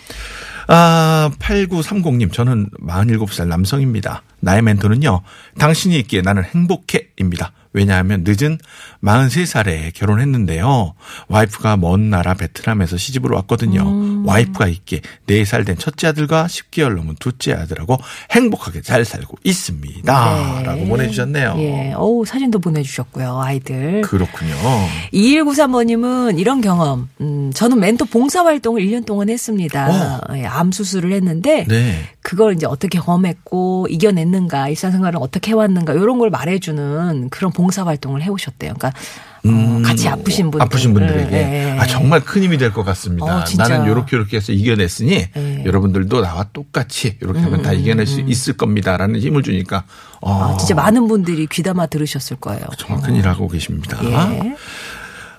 아, 0.66 1.30
8930님, 1.38 2.32
저는 2.32 2.68
47살 2.86 3.46
남성입니다. 3.46 4.22
나의 4.40 4.62
멘토는요, 4.62 5.22
당신이 5.58 5.98
있기에 6.00 6.22
나는 6.22 6.44
행복해, 6.44 7.08
입니다. 7.18 7.52
왜냐하면 7.72 8.24
늦은 8.26 8.58
43살에 9.04 9.94
결혼했는데요. 9.94 10.94
와이프가 11.28 11.76
먼 11.76 12.10
나라 12.10 12.34
베트남에서 12.34 12.96
시집으로 12.96 13.36
왔거든요. 13.36 13.82
음. 13.82 14.26
와이프가 14.26 14.66
있기에 14.68 15.00
4살 15.26 15.66
된 15.66 15.76
첫째 15.76 16.08
아들과 16.08 16.46
10개월 16.46 16.96
넘은 16.96 17.16
둘째 17.20 17.52
아들하고 17.52 17.98
행복하게 18.32 18.82
잘 18.82 19.04
살고 19.04 19.38
있습니다. 19.44 20.58
네. 20.58 20.62
라고 20.64 20.86
보내주셨네요. 20.86 21.54
예, 21.58 21.92
어우 21.94 22.24
사진도 22.24 22.58
보내주셨고요 22.58 23.40
아이들. 23.40 24.00
그렇군요. 24.00 24.54
2193번님은 25.12 26.38
이런 26.38 26.60
경험, 26.60 27.08
음, 27.20 27.52
저는 27.54 27.78
멘토 27.78 28.06
봉사활동을 28.06 28.82
1년 28.82 29.04
동안 29.06 29.28
했습니다. 29.28 30.20
예, 30.34 30.46
암 30.46 30.72
수술을 30.72 31.12
했는데, 31.12 31.64
네. 31.68 32.08
그걸 32.22 32.54
이제 32.54 32.66
어떻게 32.66 32.98
경험했고, 32.98 33.86
이겨 33.90 34.10
냈는가, 34.28 34.68
일상생활을 34.68 35.18
어떻게 35.20 35.50
해왔는가, 35.52 35.94
이런 35.94 36.18
걸 36.18 36.30
말해주는 36.30 37.30
그런 37.30 37.52
봉사활동을 37.52 38.22
해오셨대요. 38.22 38.74
그러니까, 38.74 38.92
어, 39.44 39.82
같이 39.84 40.08
아프신 40.08 40.50
분들. 40.50 40.60
음, 40.60 40.62
아프신 40.62 40.92
분들에게 40.94 41.36
예, 41.36 41.74
예. 41.74 41.78
아 41.78 41.86
정말 41.86 42.20
큰 42.20 42.42
힘이 42.42 42.58
될 42.58 42.72
것 42.72 42.82
같습니다. 42.84 43.38
어. 43.38 43.44
나는 43.56 43.86
요렇게 43.86 44.16
요렇게 44.16 44.36
해서 44.36 44.52
이겨냈으니 44.52 45.28
예. 45.36 45.62
여러분들도 45.64 46.20
나와 46.20 46.44
똑같이 46.52 47.16
이렇게 47.20 47.38
하면 47.40 47.62
다 47.62 47.72
이겨낼 47.72 48.06
수 48.06 48.20
있을 48.20 48.56
겁니다라는 48.56 49.20
힘을 49.20 49.42
주니까 49.44 49.84
어, 50.20 50.36
음, 50.36 50.42
아, 50.42 50.56
진짜 50.56 50.74
많은 50.74 51.06
분들이 51.06 51.46
귀담아 51.46 51.86
들으셨을 51.86 52.38
거예요. 52.38 52.64
정말 52.76 53.04
큰일 53.06 53.28
하고 53.28 53.46
계십니다. 53.48 53.98
예. 54.04 54.56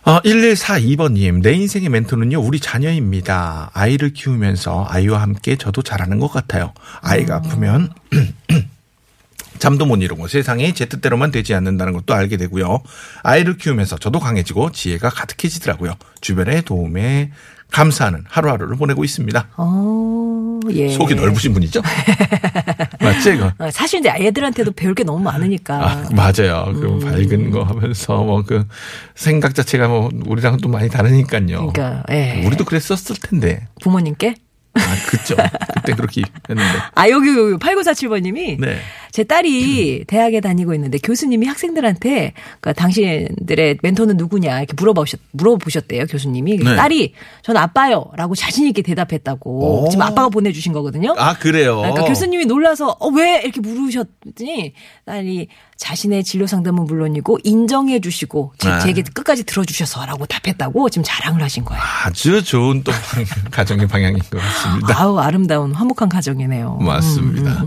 어, 0.06 0.22
1142번님, 0.22 1.44
내 1.44 1.52
인생의 1.54 1.90
멘토는요, 1.90 2.40
우리 2.40 2.60
자녀입니다. 2.62 3.70
아이를 3.74 4.14
키우면서 4.14 4.88
아이와 4.90 5.22
함께 5.22 5.58
저도 5.58 5.82
자라는 5.84 6.20
것 6.20 6.30
같아요. 6.32 6.72
아이가 7.02 7.36
아프면, 7.36 7.90
잠도 9.60 9.86
못 9.86 9.98
이루고 10.02 10.28
세상에 10.28 10.74
제 10.74 10.86
뜻대로만 10.86 11.32
되지 11.32 11.54
않는다는 11.54 11.94
것도 11.94 12.14
알게 12.14 12.38
되고요. 12.38 12.82
아이를 13.24 13.58
키우면서 13.58 13.98
저도 13.98 14.20
강해지고 14.20 14.72
지혜가 14.72 15.10
가득해지더라고요. 15.10 15.96
주변의 16.22 16.64
도움에 16.64 17.32
감사하는 17.72 18.24
하루하루를 18.28 18.78
보내고 18.78 19.04
있습니다. 19.04 19.48
어, 19.58 20.60
예. 20.72 20.90
속이 20.90 21.14
넓으신 21.14 21.54
분이죠? 21.54 21.82
맞지, 23.00 23.36
이거? 23.36 23.52
어, 23.60 23.70
사실 23.70 24.00
이제 24.00 24.10
애들한테도 24.10 24.72
배울 24.72 24.96
게 24.96 25.04
너무 25.04 25.20
많으니까. 25.20 25.76
아, 25.76 26.10
맞아요. 26.12 26.74
그 26.74 26.88
음. 26.88 27.00
밝은 27.00 27.52
거 27.52 27.64
하면서 27.64 28.18
뭐 28.24 28.40
그 28.50 28.66
생각 29.14 29.54
자체가 29.54 29.88
뭐 29.88 30.10
우리랑은 30.26 30.60
또 30.62 30.70
많이 30.70 30.90
다르니까요. 30.90 31.68
그러니까, 31.72 32.04
예. 32.10 32.42
우리도 32.46 32.66
그랬었을 32.66 33.18
텐데. 33.22 33.68
부모님께? 33.82 34.34
아, 34.74 34.96
그죠. 35.10 35.36
그때 35.76 35.94
그렇게 35.94 36.22
했는데. 36.50 36.80
아, 36.96 37.10
여기, 37.10 37.30
여기 37.30 37.54
8947번님이 37.56 38.60
네. 38.60 38.78
제 39.12 39.24
딸이 39.24 40.04
대학에 40.06 40.40
다니고 40.40 40.74
있는데 40.76 41.00
교수님이 41.00 41.48
학생들한테 41.48 42.34
그러니까 42.62 42.74
당신들의 42.74 43.80
멘토는 43.82 44.18
누구냐 44.18 44.60
이렇게 44.60 44.74
물어보셨, 44.78 45.20
물어보셨대요 45.32 46.06
교수님이. 46.06 46.58
네. 46.58 46.76
딸이 46.76 47.14
저는 47.42 47.60
아빠요 47.60 48.12
라고 48.16 48.36
자신 48.36 48.68
있게 48.68 48.84
대답했다고 48.84 49.86
오. 49.86 49.90
지금 49.90 50.04
아빠가 50.04 50.30
보내주신 50.30 50.72
거거든요. 50.74 51.16
아, 51.18 51.34
그래요. 51.34 51.78
그러니까 51.78 52.04
교수님이 52.06 52.46
놀라서 52.46 52.96
어, 53.00 53.08
왜 53.10 53.42
이렇게 53.44 53.60
물으셨더니 53.62 54.74
딸이 55.06 55.48
자신의 55.78 56.24
진로 56.26 56.46
상담은 56.46 56.84
물론이고 56.86 57.40
인정해 57.44 58.00
주시고 58.02 58.54
제, 58.60 58.70
네. 58.70 58.80
제게 58.80 59.02
끝까지 59.02 59.44
들어주셔서 59.46 60.06
라고 60.06 60.26
답했다고 60.26 60.90
지금 60.90 61.04
자랑을 61.04 61.42
하신 61.42 61.66
거예요. 61.66 61.82
아주 62.06 62.44
좋은 62.44 62.84
또 62.84 62.92
방- 63.12 63.26
가정의 63.50 63.88
방향인 63.88 64.20
것 64.20 64.30
같습니다. 64.40 64.59
아우 64.96 65.18
아름다운 65.18 65.74
화목한 65.74 66.10
가정이네요. 66.10 66.78
맞습니다. 66.78 67.66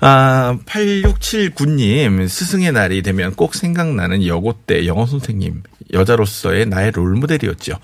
아, 0.00 0.58
8679님, 0.66 2.28
스승의 2.28 2.72
날이 2.72 3.02
되면 3.02 3.34
꼭 3.34 3.54
생각나는 3.54 4.26
여고 4.26 4.52
때 4.52 4.86
영어 4.86 5.06
선생님, 5.06 5.62
여자로서의 5.92 6.66
나의 6.66 6.90
롤모델이었죠. 6.92 7.74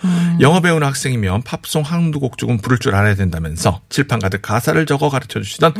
영어 0.40 0.60
배우는 0.60 0.86
학생이면 0.86 1.42
팝송 1.42 1.82
한두 1.82 2.20
곡 2.20 2.36
조금 2.36 2.58
부를 2.58 2.78
줄 2.78 2.94
알아야 2.94 3.14
된다면서 3.14 3.80
칠판 3.88 4.18
가득 4.18 4.42
가사를 4.42 4.84
적어 4.86 5.08
가르쳐 5.08 5.40
주시던 5.40 5.72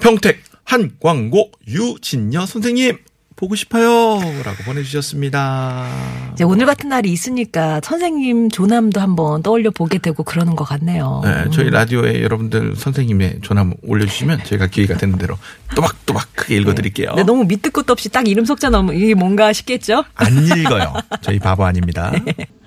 평택 0.00 0.42
한광고 0.64 1.50
유진여 1.66 2.46
선생님, 2.46 2.98
보고 3.40 3.54
싶어요. 3.54 4.20
라고 4.44 4.62
보내주셨습니다. 4.66 5.86
이제 6.34 6.44
오늘 6.44 6.66
같은 6.66 6.90
날이 6.90 7.10
있으니까 7.10 7.80
선생님 7.82 8.50
조남도 8.50 9.00
한번 9.00 9.42
떠올려 9.42 9.70
보게 9.70 9.96
되고 9.96 10.22
그러는 10.22 10.54
것 10.54 10.64
같네요. 10.64 11.22
네, 11.24 11.46
저희 11.50 11.70
라디오에 11.70 12.22
여러분들 12.22 12.76
선생님의 12.76 13.38
전화 13.42 13.68
올려주시면 13.82 14.44
저희가 14.44 14.66
기회가 14.66 14.98
되는 14.98 15.16
대로 15.16 15.38
또박또박 15.74 16.36
크게 16.36 16.56
읽어드릴게요. 16.56 17.08
근데 17.08 17.22
너무 17.22 17.44
밑도 17.44 17.70
끝도 17.70 17.94
없이 17.94 18.10
딱 18.10 18.28
이름 18.28 18.44
석자 18.44 18.68
넣으면 18.68 18.94
이게 18.94 19.14
뭔가 19.14 19.54
싶겠죠? 19.54 20.04
안 20.16 20.46
읽어요. 20.46 20.92
저희 21.22 21.38
바보 21.38 21.64
아닙니다. 21.64 22.12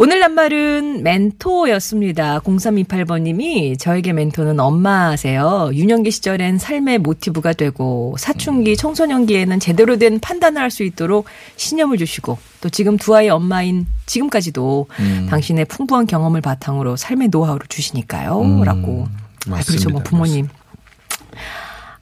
오늘 0.00 0.20
낱말은 0.20 1.02
멘토였습니다. 1.02 2.38
0328번님이 2.38 3.76
저에게 3.80 4.12
멘토는 4.12 4.60
엄마세요. 4.60 5.70
유년기 5.72 6.12
시절엔 6.12 6.58
삶의 6.58 6.98
모티브가 6.98 7.54
되고 7.54 8.14
사춘기, 8.16 8.76
청소년기에는 8.76 9.58
제대로 9.58 9.98
된 9.98 10.20
판단을 10.20 10.62
할 10.62 10.68
수 10.70 10.84
있도록 10.84 11.24
신념을 11.56 11.96
주시고 11.96 12.38
또 12.60 12.68
지금 12.68 12.98
두 12.98 13.16
아이의 13.16 13.30
엄마인 13.30 13.86
지금까지도 14.06 14.86
당신의 15.30 15.64
풍부한 15.64 16.06
경험을 16.06 16.42
바탕으로 16.42 16.96
삶의 16.96 17.28
노하우를 17.28 17.66
주시니까요. 17.68 18.40
음, 18.42 18.62
라고. 18.62 19.08
아, 19.50 19.60
그렇죠. 19.66 19.88
뭐 19.88 20.02
맞습니다. 20.02 20.52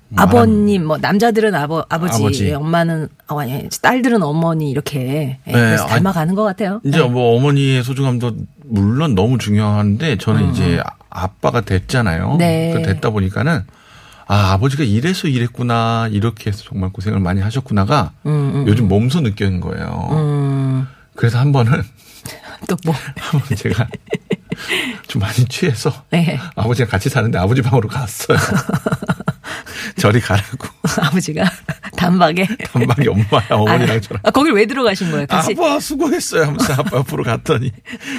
부모님. 0.09 0.19
아버님, 0.19 0.85
뭐 0.87 0.99
남자들은 0.99 1.55
아버 1.55 1.85
아버지, 1.89 2.15
아버지. 2.23 2.53
엄마는 2.53 3.09
어, 3.29 3.41
아니 3.41 3.69
딸들은 3.83 4.23
어머니 4.23 4.71
이렇게 4.71 5.39
예, 5.47 5.53
네, 5.53 5.53
그래서 5.53 5.83
아니, 5.85 5.93
닮아가는 5.95 6.35
것 6.35 6.45
같아요. 6.45 6.81
이제 6.85 7.03
뭐 7.03 7.37
어머니의 7.37 7.83
소중함도 7.83 8.37
물론 8.65 9.15
너무 9.15 9.39
중요한데 9.39 10.19
저는 10.19 10.53
이제 10.53 10.81
아- 10.85 10.93
아빠가 11.11 11.61
됐잖아요. 11.63 12.33
음. 12.35 12.39
네. 12.39 12.73
그 12.75 12.83
됐다 12.83 13.11
보니까는 13.11 13.65
아 14.29 14.53
아버지가 14.53 14.85
이래서 14.85 15.29
이랬구나 15.29 16.09
이렇게 16.13 16.51
해서 16.51 16.63
정말 16.65 16.91
고생을 16.91 17.19
많이 17.21 17.41
하셨구나가 17.41 18.13
요즘 18.67 18.89
몸소 18.89 19.21
느끼는 19.23 19.61
거예요. 19.61 20.09
음, 20.13 20.87
그래서 21.15 21.39
한 21.39 21.53
번은 21.53 21.83
또 22.69 22.77
뭐. 22.85 22.95
한 23.19 23.41
번 23.41 23.57
제가 23.57 23.87
좀 25.09 25.21
많이 25.21 25.45
취해서 25.47 25.93
네. 26.11 26.39
아버지랑 26.55 26.89
같이 26.91 27.09
사는데 27.09 27.39
아버지 27.39 27.61
방으로 27.63 27.89
갔어요. 27.89 28.39
저리 29.97 30.21
가라고. 30.21 30.69
아버지가 31.03 31.45
단박에. 31.97 32.47
단박에 32.73 33.09
엄마야 33.09 33.47
어머니랑 33.51 34.01
저랑. 34.01 34.21
아, 34.25 34.31
거길 34.31 34.53
왜 34.53 34.67
들어가신 34.67 35.11
거예요? 35.11 35.27
같이. 35.27 35.53
아빠 35.57 35.79
수고했어요 35.81 36.45
하면서 36.45 36.73
아빠 36.75 36.99
앞으로 36.99 37.25
갔더니 37.25 37.73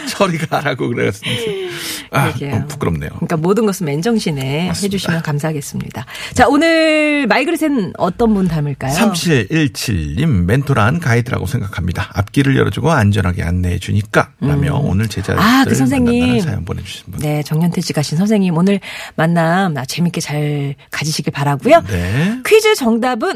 저리 0.09 0.37
가라고 0.37 0.87
그래갔는데 0.87 1.69
아. 2.11 2.33
너무 2.39 2.67
부끄럽네요. 2.67 3.09
그러니까 3.11 3.37
모든 3.37 3.65
것은 3.65 3.85
맨정신에 3.85 4.67
맞습니다. 4.67 4.85
해주시면 4.85 5.21
감사하겠습니다. 5.21 6.05
자, 6.33 6.47
오늘 6.47 7.27
말그릇엔 7.27 7.93
어떤 7.97 8.33
분 8.33 8.47
닮을까요? 8.47 8.93
3717님 8.93 10.45
멘토란 10.45 10.99
가이드라고 10.99 11.45
생각합니다. 11.45 12.09
앞길을 12.13 12.55
열어주고 12.57 12.91
안전하게 12.91 13.43
안내해 13.43 13.79
주니까 13.79 14.29
라며 14.39 14.75
오늘 14.75 15.07
제자들 15.07 15.41
아, 15.41 15.63
그 15.67 15.75
선생님. 15.75 16.39
사연 16.41 16.65
보내주신 16.65 17.11
분. 17.11 17.19
네, 17.21 17.43
정년퇴 17.43 17.81
씨 17.81 17.93
가신 17.93 18.17
선생님 18.17 18.55
오늘 18.57 18.79
만남 19.15 19.77
아, 19.77 19.85
재밌게 19.85 20.21
잘 20.21 20.75
가지 20.91 21.11
시길 21.17 21.33
바라고요. 21.33 21.81
네. 21.87 22.39
퀴즈 22.45 22.75
정답은 22.75 23.33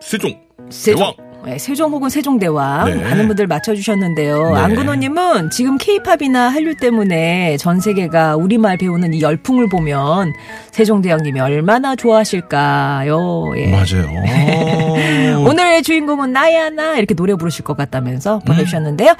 세종 0.00 0.34
세종. 0.70 0.98
대왕. 1.00 1.34
네, 1.44 1.58
세종 1.58 1.92
혹은 1.92 2.08
세종대왕 2.08 2.86
네. 2.86 2.94
많은 3.02 3.26
분들 3.26 3.46
맞춰주셨는데요. 3.46 4.54
네. 4.54 4.60
안근호님은 4.60 5.50
지금 5.50 5.76
케이팝이나 5.76 6.48
한류 6.48 6.74
때문에 6.74 7.58
전 7.58 7.80
세계가 7.80 8.36
우리말 8.36 8.78
배우는 8.78 9.12
이 9.12 9.20
열풍을 9.20 9.68
보면 9.68 10.32
세종대왕님이 10.72 11.40
얼마나 11.40 11.96
좋아하실까요? 11.96 13.52
예. 13.58 13.66
맞아요. 13.70 15.44
오늘의 15.46 15.82
주인공은 15.82 16.32
나야 16.32 16.70
나 16.70 16.96
이렇게 16.96 17.14
노래 17.14 17.34
부르실 17.34 17.62
것 17.62 17.76
같다면서 17.76 18.38
보내주셨는데요. 18.46 19.14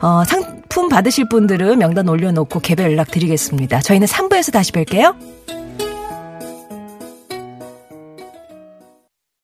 어, 0.00 0.24
상품 0.24 0.88
받으실 0.88 1.28
분들은 1.28 1.78
명단 1.78 2.08
올려놓고 2.08 2.60
개별 2.60 2.90
연락 2.92 3.10
드리겠습니다. 3.10 3.80
저희는 3.80 4.06
3부에서 4.06 4.50
다시 4.50 4.72
뵐게요. 4.72 5.14